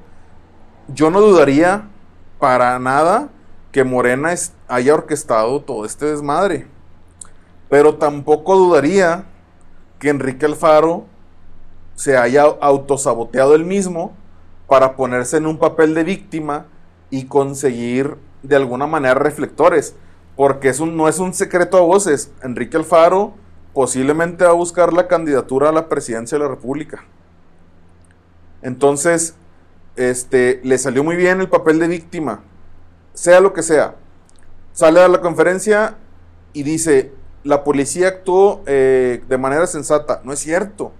[0.87, 1.89] Yo no dudaría
[2.39, 3.29] para nada
[3.71, 4.33] que Morena
[4.67, 6.67] haya orquestado todo este desmadre.
[7.69, 9.25] Pero tampoco dudaría
[9.99, 11.05] que Enrique Alfaro
[11.95, 14.13] se haya autosaboteado él mismo
[14.67, 16.67] para ponerse en un papel de víctima
[17.09, 19.95] y conseguir de alguna manera reflectores.
[20.35, 22.31] Porque no es un secreto a voces.
[22.41, 23.33] Enrique Alfaro
[23.73, 27.03] posiblemente va a buscar la candidatura a la presidencia de la República.
[28.61, 29.35] Entonces,
[29.95, 32.41] este, le salió muy bien el papel de víctima.
[33.13, 33.95] Sea lo que sea.
[34.71, 35.97] Sale a la conferencia
[36.53, 37.11] y dice,
[37.43, 40.21] la policía actuó eh, de manera sensata.
[40.23, 40.91] No es cierto.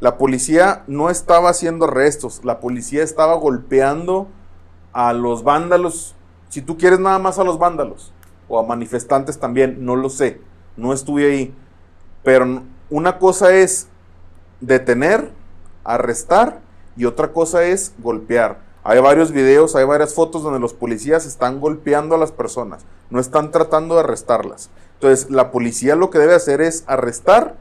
[0.00, 2.40] La policía no estaba haciendo arrestos.
[2.44, 4.28] La policía estaba golpeando
[4.92, 6.14] a los vándalos.
[6.48, 8.12] Si tú quieres nada más a los vándalos.
[8.48, 9.84] O a manifestantes también.
[9.84, 10.40] No lo sé.
[10.76, 11.54] No estuve ahí.
[12.22, 13.88] Pero una cosa es
[14.60, 15.30] detener,
[15.84, 16.60] arrestar
[16.96, 18.58] y otra cosa es golpear.
[18.82, 23.18] Hay varios videos, hay varias fotos donde los policías están golpeando a las personas, no
[23.18, 24.70] están tratando de arrestarlas.
[24.94, 27.56] Entonces, la policía lo que debe hacer es arrestar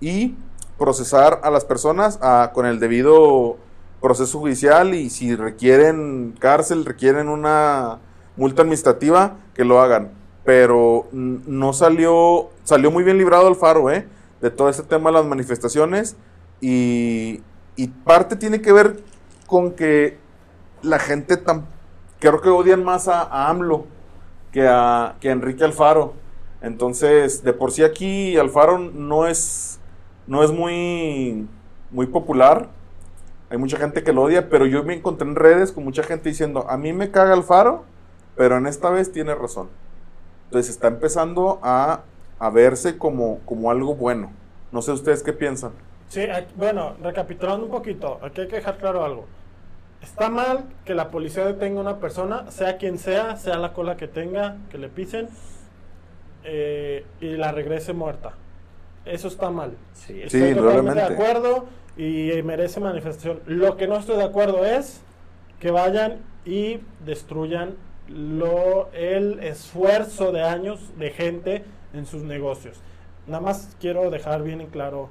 [0.00, 0.36] y
[0.78, 3.56] procesar a las personas ah, con el debido
[4.02, 7.98] proceso judicial y si requieren cárcel, requieren una
[8.36, 10.10] multa administrativa, que lo hagan.
[10.46, 14.08] Pero no salió, salió muy bien librado Alfaro, ¿eh?
[14.40, 16.16] De todo este tema de las manifestaciones
[16.60, 17.42] y,
[17.74, 19.02] y parte tiene que ver
[19.46, 20.18] con que
[20.82, 21.66] la gente tan,
[22.18, 23.86] creo que odian más a, AMLO
[24.52, 26.14] que a, que a Enrique Alfaro.
[26.62, 29.78] Entonces, de por sí aquí Alfaro no es,
[30.26, 31.46] no es muy,
[31.90, 32.68] muy popular.
[33.50, 36.28] Hay mucha gente que lo odia, pero yo me encontré en redes con mucha gente
[36.28, 37.84] diciendo, a mí me caga Alfaro,
[38.36, 39.68] pero en esta vez tiene razón.
[40.46, 42.02] Entonces está empezando a,
[42.38, 44.32] a verse como, como algo bueno.
[44.72, 45.72] No sé ustedes qué piensan.
[46.08, 46.22] Sí,
[46.56, 49.26] bueno, recapitulando un poquito, aquí hay que dejar claro algo.
[50.02, 53.96] Está mal que la policía detenga a una persona, sea quien sea, sea la cola
[53.96, 55.28] que tenga, que le pisen,
[56.44, 58.34] eh, y la regrese muerta.
[59.04, 59.72] Eso está mal.
[59.94, 63.40] Sí, estoy totalmente de acuerdo y merece manifestación.
[63.46, 65.00] Lo que no estoy de acuerdo es
[65.58, 67.74] que vayan y destruyan
[68.08, 71.64] lo, el esfuerzo de años de gente
[71.94, 72.80] en sus negocios.
[73.26, 75.08] Nada más quiero dejar bien en claro,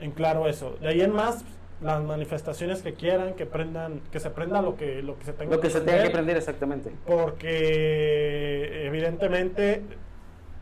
[0.00, 0.76] en claro eso.
[0.80, 1.44] De ahí en más,
[1.80, 5.56] las manifestaciones que quieran, que prendan, que se prenda lo que, lo que se tenga
[5.56, 6.92] lo que, se tenga que prender exactamente.
[7.06, 9.82] Porque evidentemente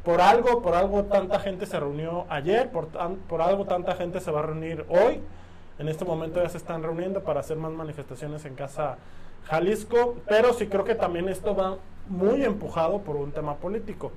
[0.05, 2.89] por algo, por algo tanta gente se reunió ayer, por,
[3.29, 5.21] por algo tanta gente se va a reunir hoy.
[5.79, 8.99] En este momento ya se están reuniendo para hacer más manifestaciones en casa
[9.45, 11.79] Jalisco, pero sí creo que también esto va
[12.09, 14.13] muy empujado por un tema político,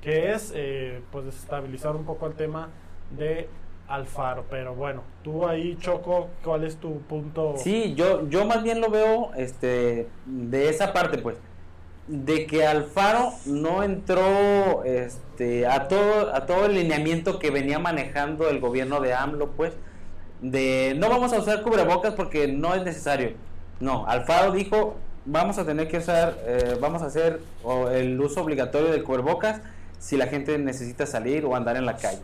[0.00, 2.70] que es eh, pues desestabilizar un poco el tema
[3.16, 3.48] de
[3.88, 4.44] Alfaro.
[4.48, 7.54] Pero bueno, tú ahí, Choco, ¿cuál es tu punto?
[7.56, 11.36] Sí, yo, yo más bien lo veo este, de esa parte, pues,
[12.06, 18.48] de que Alfaro no entró este, a, todo, a todo el lineamiento que venía manejando
[18.48, 19.74] el gobierno de AMLO, pues,
[20.40, 23.34] de no vamos a usar cubrebocas porque no es necesario.
[23.80, 27.40] No, Alfaro dijo, vamos a tener que usar, eh, vamos a hacer
[27.92, 29.60] el uso obligatorio de cubrebocas
[29.98, 32.20] si la gente necesita salir o andar en la calle.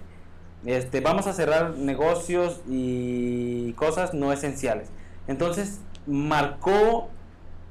[0.65, 4.89] Este, vamos a cerrar negocios y cosas no esenciales.
[5.29, 7.09] Entonces, marcó,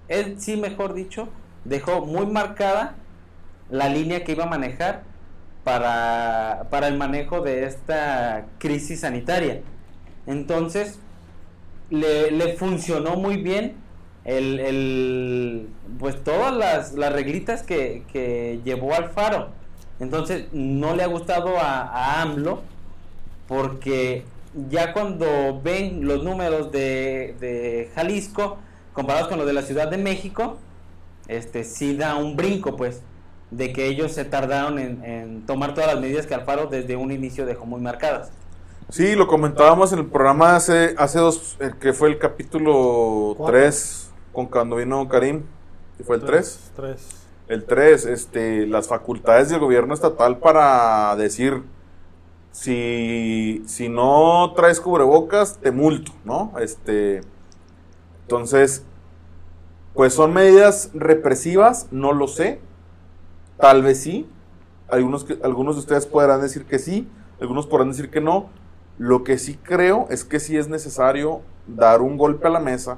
[0.08, 1.30] él sí, mejor dicho,
[1.64, 2.96] dejó muy marcada
[3.70, 5.04] la línea que iba a manejar
[5.64, 9.62] para, para el manejo de esta crisis sanitaria.
[10.28, 11.00] Entonces,
[11.90, 13.76] le, funcionó muy bien
[14.24, 15.68] el,
[16.00, 19.50] pues todas las, las reglitas que, que, llevó Alfaro.
[20.00, 22.62] Entonces, no le ha gustado a, a AMLO
[23.48, 24.26] porque
[24.70, 28.58] ya cuando ven los números de, de, Jalisco
[28.94, 30.58] comparados con los de la Ciudad de México,
[31.28, 33.02] este sí da un brinco, pues,
[33.52, 37.12] de que ellos se tardaron en, en tomar todas las medidas que Alfaro desde un
[37.12, 38.32] inicio dejó muy marcadas.
[38.90, 44.46] Sí, lo comentábamos en el programa hace, hace dos, que fue el capítulo 3, con
[44.46, 45.44] cuando vino Karim,
[45.98, 46.72] que fue el 3.
[47.48, 51.64] El 3, este, las facultades del gobierno estatal para decir,
[52.52, 56.54] si, si no traes cubrebocas, te multo, ¿no?
[56.60, 57.22] Este,
[58.22, 58.86] entonces,
[59.96, 62.62] pues son medidas represivas, no lo sé,
[63.60, 64.30] tal vez sí,
[64.90, 67.10] algunos, algunos de ustedes podrán decir que sí,
[67.42, 68.50] algunos podrán decir que no,
[68.98, 72.98] lo que sí creo es que sí es necesario dar un golpe a la mesa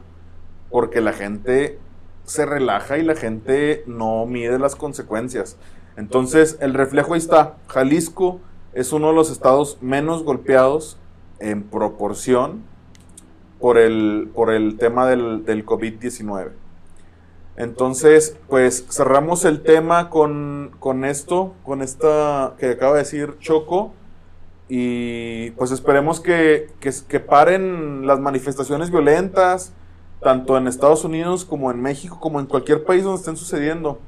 [0.69, 1.79] porque la gente
[2.25, 5.57] se relaja y la gente no mide las consecuencias.
[5.95, 7.55] Entonces, el reflejo ahí está.
[7.67, 8.41] Jalisco
[8.73, 10.97] es uno de los estados menos golpeados
[11.39, 12.63] en proporción
[13.59, 16.51] por el, por el tema del, del COVID-19.
[17.55, 23.93] Entonces, pues cerramos el tema con, con esto, con esta que acaba de decir Choco.
[24.69, 29.71] Y pues esperemos que, que, paren las manifestaciones violentas,
[30.21, 33.99] tanto en Estados Unidos como en México, como en cualquier país donde estén sucediendo.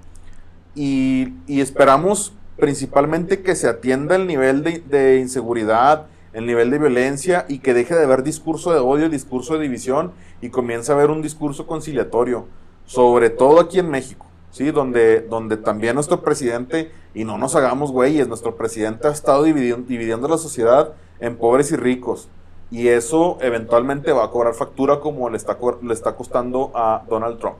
[0.75, 7.45] Y, y esperamos principalmente que se atienda el nivel de, inseguridad, el nivel de violencia
[7.47, 11.09] y que deje de haber discurso de odio, discurso de división y comience a haber
[11.09, 12.47] un discurso conciliatorio,
[12.85, 14.25] sobre todo aquí en México.
[14.51, 14.71] ¿sí?
[14.71, 20.27] Donde, donde también nuestro presidente, y no nos hagamos güeyes, nuestro presidente ha estado dividiendo,
[20.27, 22.29] la sociedad en pobres y ricos.
[22.71, 27.39] Y eso eventualmente va a cobrar factura como le está, le está costando a Donald
[27.39, 27.57] Trump.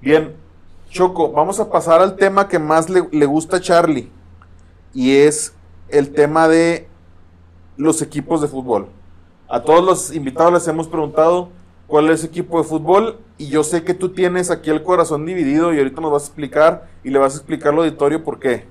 [0.00, 0.36] Bien,
[0.88, 4.10] Choco, vamos a pasar al tema que más le, le gusta a Charlie.
[4.94, 5.52] Y es
[5.88, 6.88] el tema de
[7.76, 8.88] los equipos de fútbol.
[9.48, 11.48] A todos los invitados les hemos preguntado
[11.90, 15.26] cuál es su equipo de fútbol y yo sé que tú tienes aquí el corazón
[15.26, 18.38] dividido y ahorita nos vas a explicar y le vas a explicar al auditorio por
[18.38, 18.64] qué.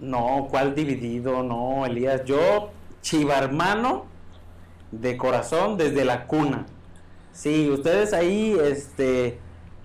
[0.00, 1.44] No, ¿cuál dividido?
[1.44, 2.24] No, Elías.
[2.24, 2.70] Yo,
[3.00, 4.06] chivarmano
[4.90, 6.66] de corazón desde la cuna.
[7.32, 9.38] Sí, ustedes ahí, este,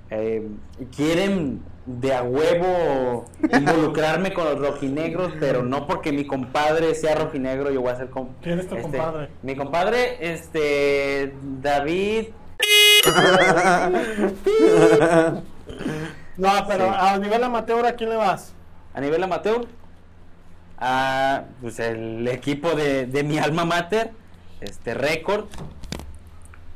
[0.10, 0.48] eh,
[0.96, 7.72] quieren de a huevo involucrarme con los rojinegros, pero no porque mi compadre sea rojinegro,
[7.72, 9.30] yo voy a ser com- ¿Quién es tu este, compadre?
[9.44, 12.28] Mi compadre, este, David.
[16.38, 16.92] No, pero Sí.
[16.98, 18.54] a nivel amateur, ¿a quién le vas?
[18.94, 19.66] A nivel amateur,
[20.78, 24.12] a, pues el equipo de, de mi alma mater,
[24.62, 25.46] este récord,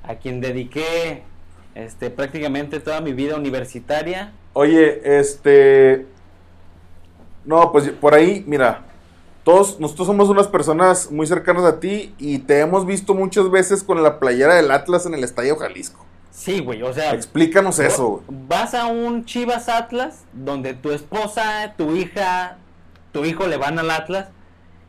[0.03, 1.23] a quien dediqué
[1.75, 4.33] este, prácticamente toda mi vida universitaria.
[4.51, 6.07] Oye, este.
[7.45, 8.81] No, pues por ahí, mira.
[9.43, 13.83] Todos, nosotros somos unas personas muy cercanas a ti y te hemos visto muchas veces
[13.83, 16.05] con la playera del Atlas en el Estadio Jalisco.
[16.31, 18.23] Sí, güey, o sea, Explícanos eso.
[18.25, 18.39] güey.
[18.47, 22.57] vas a un Chivas Atlas donde tu esposa, tu hija,
[23.11, 24.29] tu hijo le van al Atlas.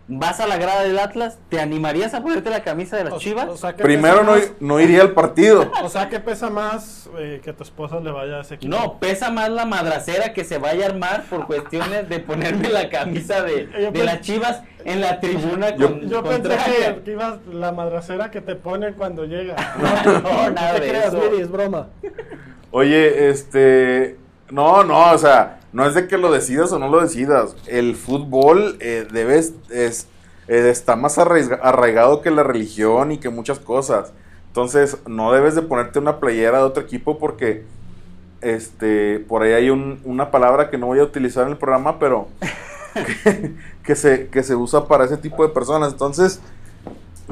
[0.07, 3.19] Vas a la grada del Atlas, ¿te animarías a ponerte la camisa de las O-
[3.19, 3.49] Chivas?
[3.49, 5.71] o sea, ¿qué Primero no, más- no iría al partido.
[5.83, 8.77] O sea, ¿qué pesa más eh, que tu esposa le vaya a ese equipo?
[8.77, 12.91] No, pesa más la madracera que se vaya a armar por cuestiones de ponerme la
[12.91, 17.13] camisa de, de las chivas en la tribuna Yo- con, Yo con pensé que, que
[17.13, 19.57] ibas la madracera que te ponen cuando llega.
[20.23, 21.31] No, nada te de creas, eso.
[21.31, 21.89] Viri, es broma.
[22.73, 24.19] Oye, este.
[24.51, 27.55] No, no, o sea, no es de que lo decidas o no lo decidas.
[27.67, 30.07] El fútbol eh, debes, es,
[30.49, 34.13] eh, está más arraiga- arraigado que la religión y que muchas cosas.
[34.47, 37.65] Entonces, no debes de ponerte una playera de otro equipo porque,
[38.41, 41.99] este, por ahí hay un- una palabra que no voy a utilizar en el programa,
[41.99, 42.29] pero
[42.95, 43.53] que,
[43.85, 45.93] que se, que se usa para ese tipo de personas.
[45.93, 46.41] Entonces,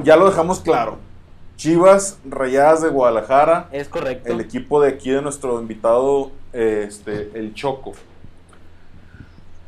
[0.03, 0.97] ya lo dejamos claro.
[1.55, 4.31] Chivas Rayadas de Guadalajara Es correcto.
[4.33, 7.93] el equipo de aquí de nuestro invitado, este, el Choco.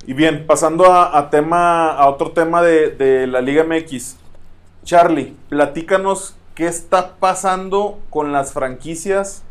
[0.08, 4.18] Y bien, pasando a, tema, a otro tema de, de la Liga MX.
[4.84, 9.44] Charlie, platícanos qué está pasando con las franquicias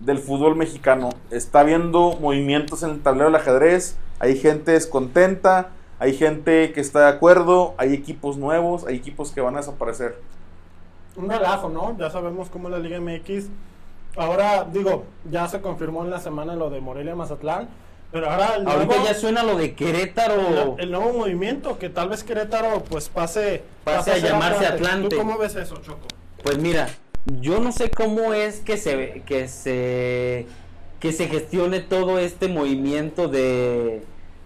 [0.00, 1.10] del fútbol mexicano.
[1.30, 7.00] Está habiendo movimientos en el tablero del ajedrez, hay gente descontenta, hay gente que está
[7.00, 10.18] de acuerdo, hay equipos nuevos, hay equipos que van a desaparecer.
[11.14, 11.96] Un relajo, ¿no?
[11.98, 13.48] Ya sabemos cómo es la Liga MX.
[14.16, 17.68] Ahora, digo, ya se confirmó en la semana lo de Morelia Mazatlán.
[18.12, 20.76] Pero ahora el Ahorita nuevo, ya suena lo de Querétaro.
[20.78, 25.08] el, el nuevo movimiento, que tal vez Querétaro pues pase, Pase a llamarse Atlante.
[25.10, 26.08] ¿Tú cómo ves eso, Choco?
[26.42, 26.88] Pues mira,
[27.40, 30.46] yo no sé cómo es que se que se
[30.98, 34.02] que se gestione todo este movimiento de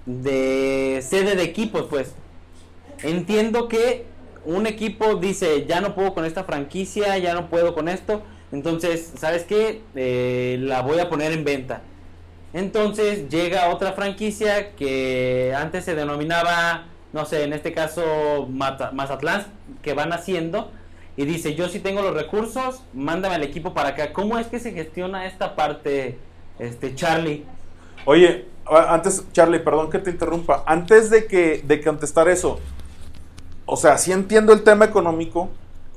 [0.06, 2.14] de sede de equipos, pues.
[3.02, 4.04] Entiendo que
[4.44, 9.12] un equipo dice, ya no puedo con esta franquicia, ya no puedo con esto, entonces,
[9.18, 9.80] ¿sabes qué?
[9.94, 11.80] Eh, la voy a poner en venta.
[12.54, 19.46] Entonces llega otra franquicia que antes se denominaba, no sé, en este caso Mazatlán,
[19.82, 20.70] que van haciendo,
[21.16, 24.12] y dice, yo sí tengo los recursos, mándame el equipo para acá.
[24.12, 26.16] ¿Cómo es que se gestiona esta parte,
[26.58, 27.44] este Charlie?
[28.04, 30.62] Oye, antes, Charlie, perdón que te interrumpa.
[30.64, 32.60] Antes de que, de contestar eso,
[33.66, 35.50] o sea, sí entiendo el tema económico.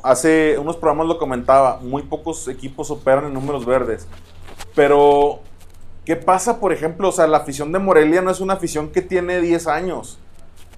[0.04, 4.08] Hace unos programas lo comentaba, muy pocos equipos operan en números verdes.
[4.76, 5.42] Pero,
[6.08, 7.10] ¿qué pasa, por ejemplo?
[7.10, 10.20] O sea, la afición de Morelia no es una afición que tiene 10 años.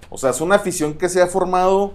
[0.09, 1.93] O sea, es una afición que se ha formado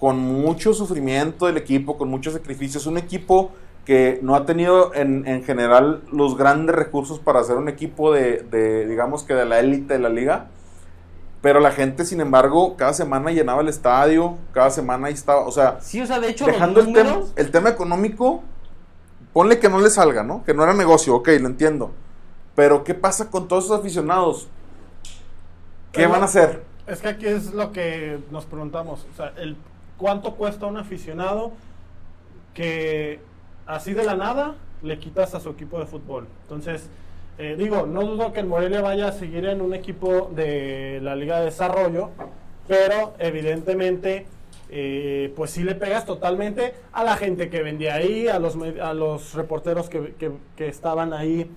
[0.00, 2.86] con mucho sufrimiento del equipo, con muchos sacrificios.
[2.86, 3.52] Un equipo
[3.84, 8.38] que no ha tenido en, en general los grandes recursos para hacer un equipo de,
[8.50, 10.48] de, digamos que de la élite de la liga.
[11.40, 15.52] Pero la gente, sin embargo, cada semana llenaba el estadio, cada semana ahí estaba, o
[15.52, 18.42] sea, Sí, o sea, de hecho, dejando el tema, el tema económico,
[19.32, 20.42] ponle que no le salga, ¿no?
[20.42, 21.92] Que no era negocio, ok, lo entiendo.
[22.54, 24.48] Pero, ¿qué pasa con todos esos aficionados?
[25.92, 26.62] ¿Qué Pero- van a hacer?
[26.86, 29.06] Es que aquí es lo que nos preguntamos.
[29.12, 29.56] O sea, el,
[29.96, 31.52] ¿cuánto cuesta un aficionado
[32.54, 33.20] que
[33.66, 36.26] así de la nada le quitas a su equipo de fútbol?
[36.42, 36.88] Entonces,
[37.38, 41.14] eh, digo, no dudo que el Morelia vaya a seguir en un equipo de la
[41.16, 42.10] Liga de Desarrollo,
[42.68, 44.26] pero evidentemente,
[44.68, 48.92] eh, pues sí le pegas totalmente a la gente que vendía ahí, a los, a
[48.92, 51.50] los reporteros que, que- que estaban ahí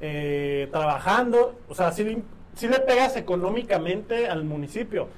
[0.00, 1.58] eh, trabajando.
[1.68, 2.22] O sea, sí,
[2.54, 5.08] sí le pegas económicamente al municipio.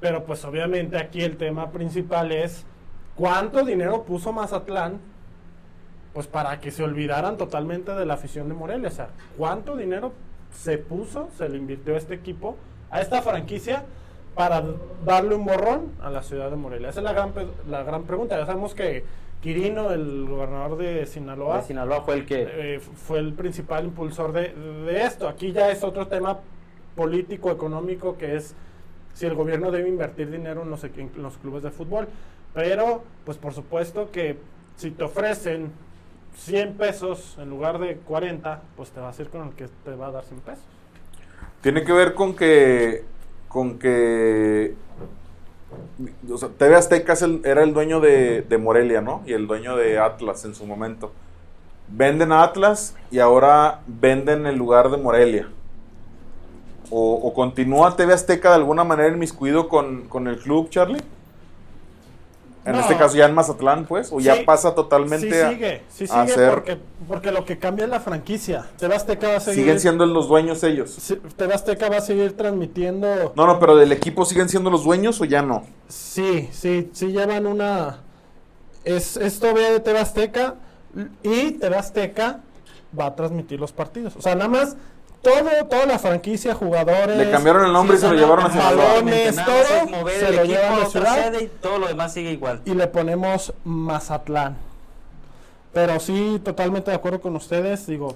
[0.00, 2.64] Pero pues obviamente aquí el tema principal es
[3.14, 5.00] cuánto dinero puso Mazatlán
[6.12, 8.88] pues para que se olvidaran totalmente de la afición de Morelia.
[8.88, 10.12] O sea, cuánto dinero
[10.52, 12.56] se puso, se le invirtió a este equipo,
[12.90, 13.82] a esta franquicia,
[14.36, 14.62] para
[15.04, 16.90] darle un borrón a la ciudad de Morelia.
[16.90, 17.32] Esa es la gran,
[17.68, 18.38] la gran pregunta.
[18.38, 19.04] Ya sabemos que,
[19.44, 22.48] Quirino, el gobernador de Sinaloa, De Sinaloa fue el que...
[22.50, 25.28] eh, fue el principal impulsor de, de esto.
[25.28, 26.38] Aquí ya es otro tema
[26.96, 28.54] político, económico, que es
[29.12, 32.08] si el gobierno debe invertir dinero en los, en los clubes de fútbol.
[32.54, 34.38] Pero, pues por supuesto que
[34.76, 35.72] si te ofrecen
[36.36, 39.94] 100 pesos en lugar de 40, pues te vas a ir con el que te
[39.94, 40.64] va a dar 100 pesos.
[41.60, 43.04] Tiene que ver con que.
[43.48, 44.74] Con que.
[46.30, 47.14] O TV Azteca
[47.44, 49.22] era el dueño de, Morelia, ¿no?
[49.26, 51.12] Y el dueño de Atlas en su momento.
[51.88, 55.48] Venden a Atlas y ahora venden el lugar de Morelia.
[56.90, 61.02] O, o continúa TV Azteca de alguna manera inmiscuido con, con el club, Charlie?
[62.64, 62.80] En No.
[62.80, 66.22] este caso ya en Mazatlán, pues, o ya pasa totalmente sí a- sigue, sí a
[66.22, 68.66] sigue ser- porque, porque lo que cambia es la franquicia.
[68.78, 70.96] TV Azteca va a seguir, siguen siendo los dueños ellos.
[71.36, 73.34] TV Azteca va a seguir transmitiendo.
[73.36, 75.64] No, no, pero del equipo siguen siendo los dueños o ya no.
[75.88, 77.98] Sí, sí, sí llevan una...
[78.84, 80.54] Es, es todavía de TV Azteca
[81.22, 82.40] y TV Azteca
[82.98, 84.14] va a transmitir los partidos.
[84.16, 84.76] O sea, nada más
[85.24, 87.16] todo, toda la franquicia, jugadores...
[87.18, 88.84] Le cambiaron el nombre y se lo llevaron a Sinaloa.
[88.94, 89.54] balones, todo,
[89.84, 91.14] es mover se el lo llevan a ciudad.
[91.32, 92.60] sede y todo lo demás sigue igual.
[92.64, 94.56] y le ponemos Mazatlán.
[95.72, 97.86] Pero sí, totalmente de acuerdo con ustedes.
[97.88, 98.14] Digo,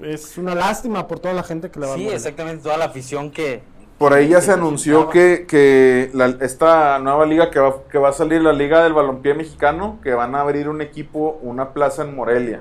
[0.00, 2.86] es una lástima por toda la gente que le va a Sí, exactamente, toda la
[2.86, 3.62] afición que...
[3.98, 7.96] Por ahí ya que se anunció que, que la- esta nueva liga que va, que
[7.96, 11.70] va a salir, la Liga del Balompié Mexicano, que van a abrir un equipo, una
[11.72, 12.60] plaza en Morelia.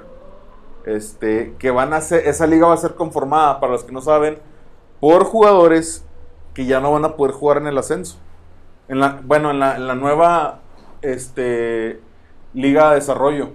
[0.86, 4.02] Este, que van a hacer, esa liga va a ser conformada, para los que no
[4.02, 4.38] saben,
[5.00, 6.06] por jugadores
[6.54, 8.18] que ya no van a poder jugar en el ascenso.
[8.88, 10.60] En la, bueno, en la, en la nueva
[11.02, 12.00] este,
[12.54, 13.50] Liga de Desarrollo.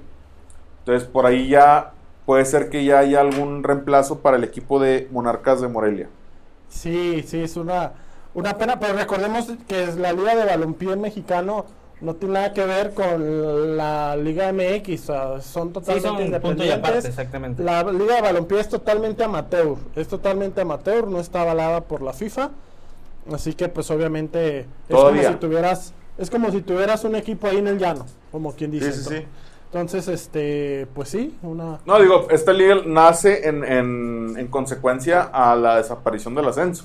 [0.81, 1.93] Entonces, por ahí ya
[2.27, 6.09] puede ser que ya haya algún reemplazo para el equipo de Monarcas de Morelia.
[6.69, 7.93] Sí, sí, es una,
[8.35, 11.65] una pena, pero recordemos que es la Liga de Balompié Mexicano
[12.01, 16.17] no tiene nada que ver con la Liga MX, o sea, son Sí, totalmente son
[16.17, 16.79] punto y independientes.
[16.79, 17.63] aparte, exactamente.
[17.63, 22.13] La Liga de Balompié es totalmente amateur, es totalmente amateur, no está avalada por la
[22.13, 22.51] FIFA,
[23.33, 27.57] así que pues obviamente es como si tuvieras es como si tuvieras un equipo ahí
[27.59, 28.93] en el llano, como quien dice.
[28.93, 29.25] Sí, sí, sí.
[29.73, 35.55] Entonces, este, pues sí, una No, digo, esta liga nace en, en- en consecuencia a
[35.57, 36.85] la desaparición del ascenso.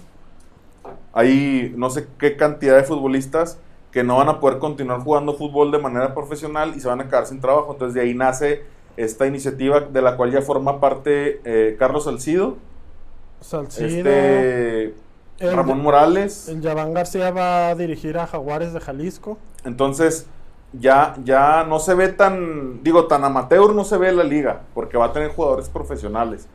[1.14, 3.58] Hay no sé qué cantidad de futbolistas
[3.96, 7.06] que no van a poder continuar jugando fútbol de manera profesional y se van a
[7.08, 7.72] quedar sin trabajo.
[7.72, 8.64] Entonces de ahí nace
[8.98, 12.58] esta iniciativa de la cual ya forma parte eh, Carlos Salcido,
[13.40, 13.88] Salcido.
[13.88, 14.94] este,
[15.40, 16.50] el- Ramón Morales.
[16.50, 19.38] El Yaván García va a dirigir a Jaguares de Jalisco.
[19.64, 20.28] Entonces,
[20.74, 24.98] ya, ya no se ve tan, digo, tan amateur no se ve la liga, porque
[24.98, 26.50] va a tener jugadores profesionales.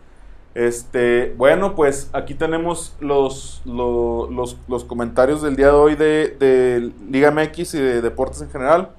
[0.54, 6.36] Este, bueno, pues aquí tenemos los, lo- los, los comentarios del día de hoy de,
[6.40, 8.90] de Liga MX y de deportes en general.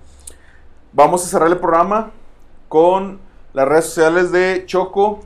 [0.93, 2.11] Vamos a cerrar el programa
[2.69, 3.19] con
[3.53, 5.19] las redes sociales de Choco.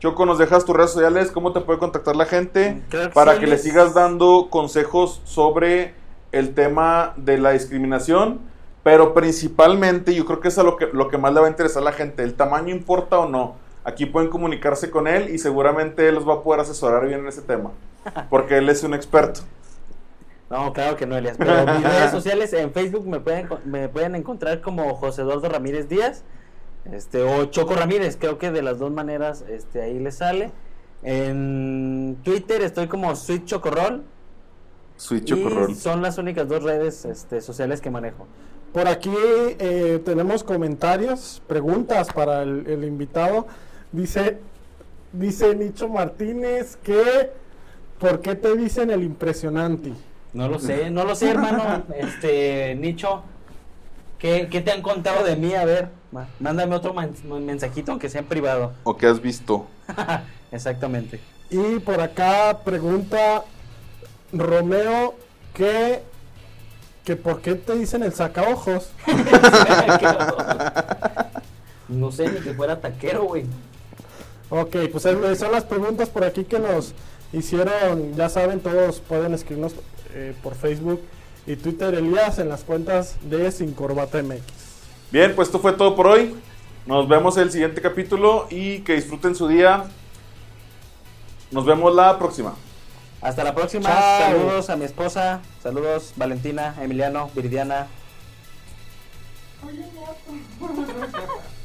[0.00, 2.82] Choco, nos dejas tus redes sociales, cómo te puede contactar la gente
[3.14, 5.94] para que le sigas dando consejos sobre
[6.32, 8.40] el tema de la discriminación,
[8.82, 11.50] pero principalmente yo creo que eso es lo que, lo que más le va a
[11.50, 13.56] interesar a la gente, el tamaño importa o no.
[13.84, 17.28] Aquí pueden comunicarse con él y seguramente él los va a poder asesorar bien en
[17.28, 17.70] ese tema,
[18.28, 19.40] porque él es un experto.
[20.50, 21.36] No, claro que no, Elias.
[21.38, 25.88] Pero mis redes sociales en Facebook me pueden, me pueden encontrar como José Eduardo Ramírez
[25.88, 26.24] Díaz.
[26.90, 30.50] Este, o Choco Ramírez, creo que de las dos maneras este, ahí le sale.
[31.02, 34.02] En Twitter estoy como Sweet Chocorrol.
[34.96, 35.74] Sweet Y Chocorrol.
[35.74, 38.26] son las únicas dos redes este, sociales que manejo.
[38.72, 43.46] Por aquí eh, tenemos comentarios, preguntas para el, el invitado.
[43.92, 44.38] Dice,
[45.12, 47.30] dice Nicho Martínez que
[47.98, 49.92] ¿por qué te dicen el impresionante?
[50.32, 51.84] No lo sé, no lo sé, hermano.
[51.96, 53.22] Este, Nicho,
[54.18, 55.54] ¿qué, qué te han contado de mí?
[55.54, 55.88] A ver,
[56.40, 58.72] mándame otro mensajito, aunque sea en privado.
[58.84, 59.66] ¿O qué has visto?
[60.52, 61.20] Exactamente.
[61.50, 63.44] Y por acá pregunta
[64.32, 65.14] Romeo
[65.52, 66.02] que,
[67.04, 68.92] que ¿por qué te dicen el sacaojos?
[71.88, 73.44] no sé ni que fuera taquero, güey.
[74.50, 76.92] Ok, pues eh, son las preguntas por aquí que nos
[77.32, 78.14] hicieron.
[78.16, 79.74] Ya saben, todos pueden escribirnos
[80.12, 81.00] eh, por Facebook
[81.46, 84.42] y Twitter Elías en las cuentas de Sin Corbata MX.
[85.12, 86.34] Bien, pues esto fue todo por hoy.
[86.86, 89.84] Nos vemos en el siguiente capítulo y que disfruten su día.
[91.52, 92.54] Nos vemos la próxima.
[93.20, 93.88] Hasta la próxima.
[93.88, 94.20] Chao.
[94.20, 95.40] Saludos a mi esposa.
[95.62, 97.86] Saludos Valentina, Emiliano, Viridiana.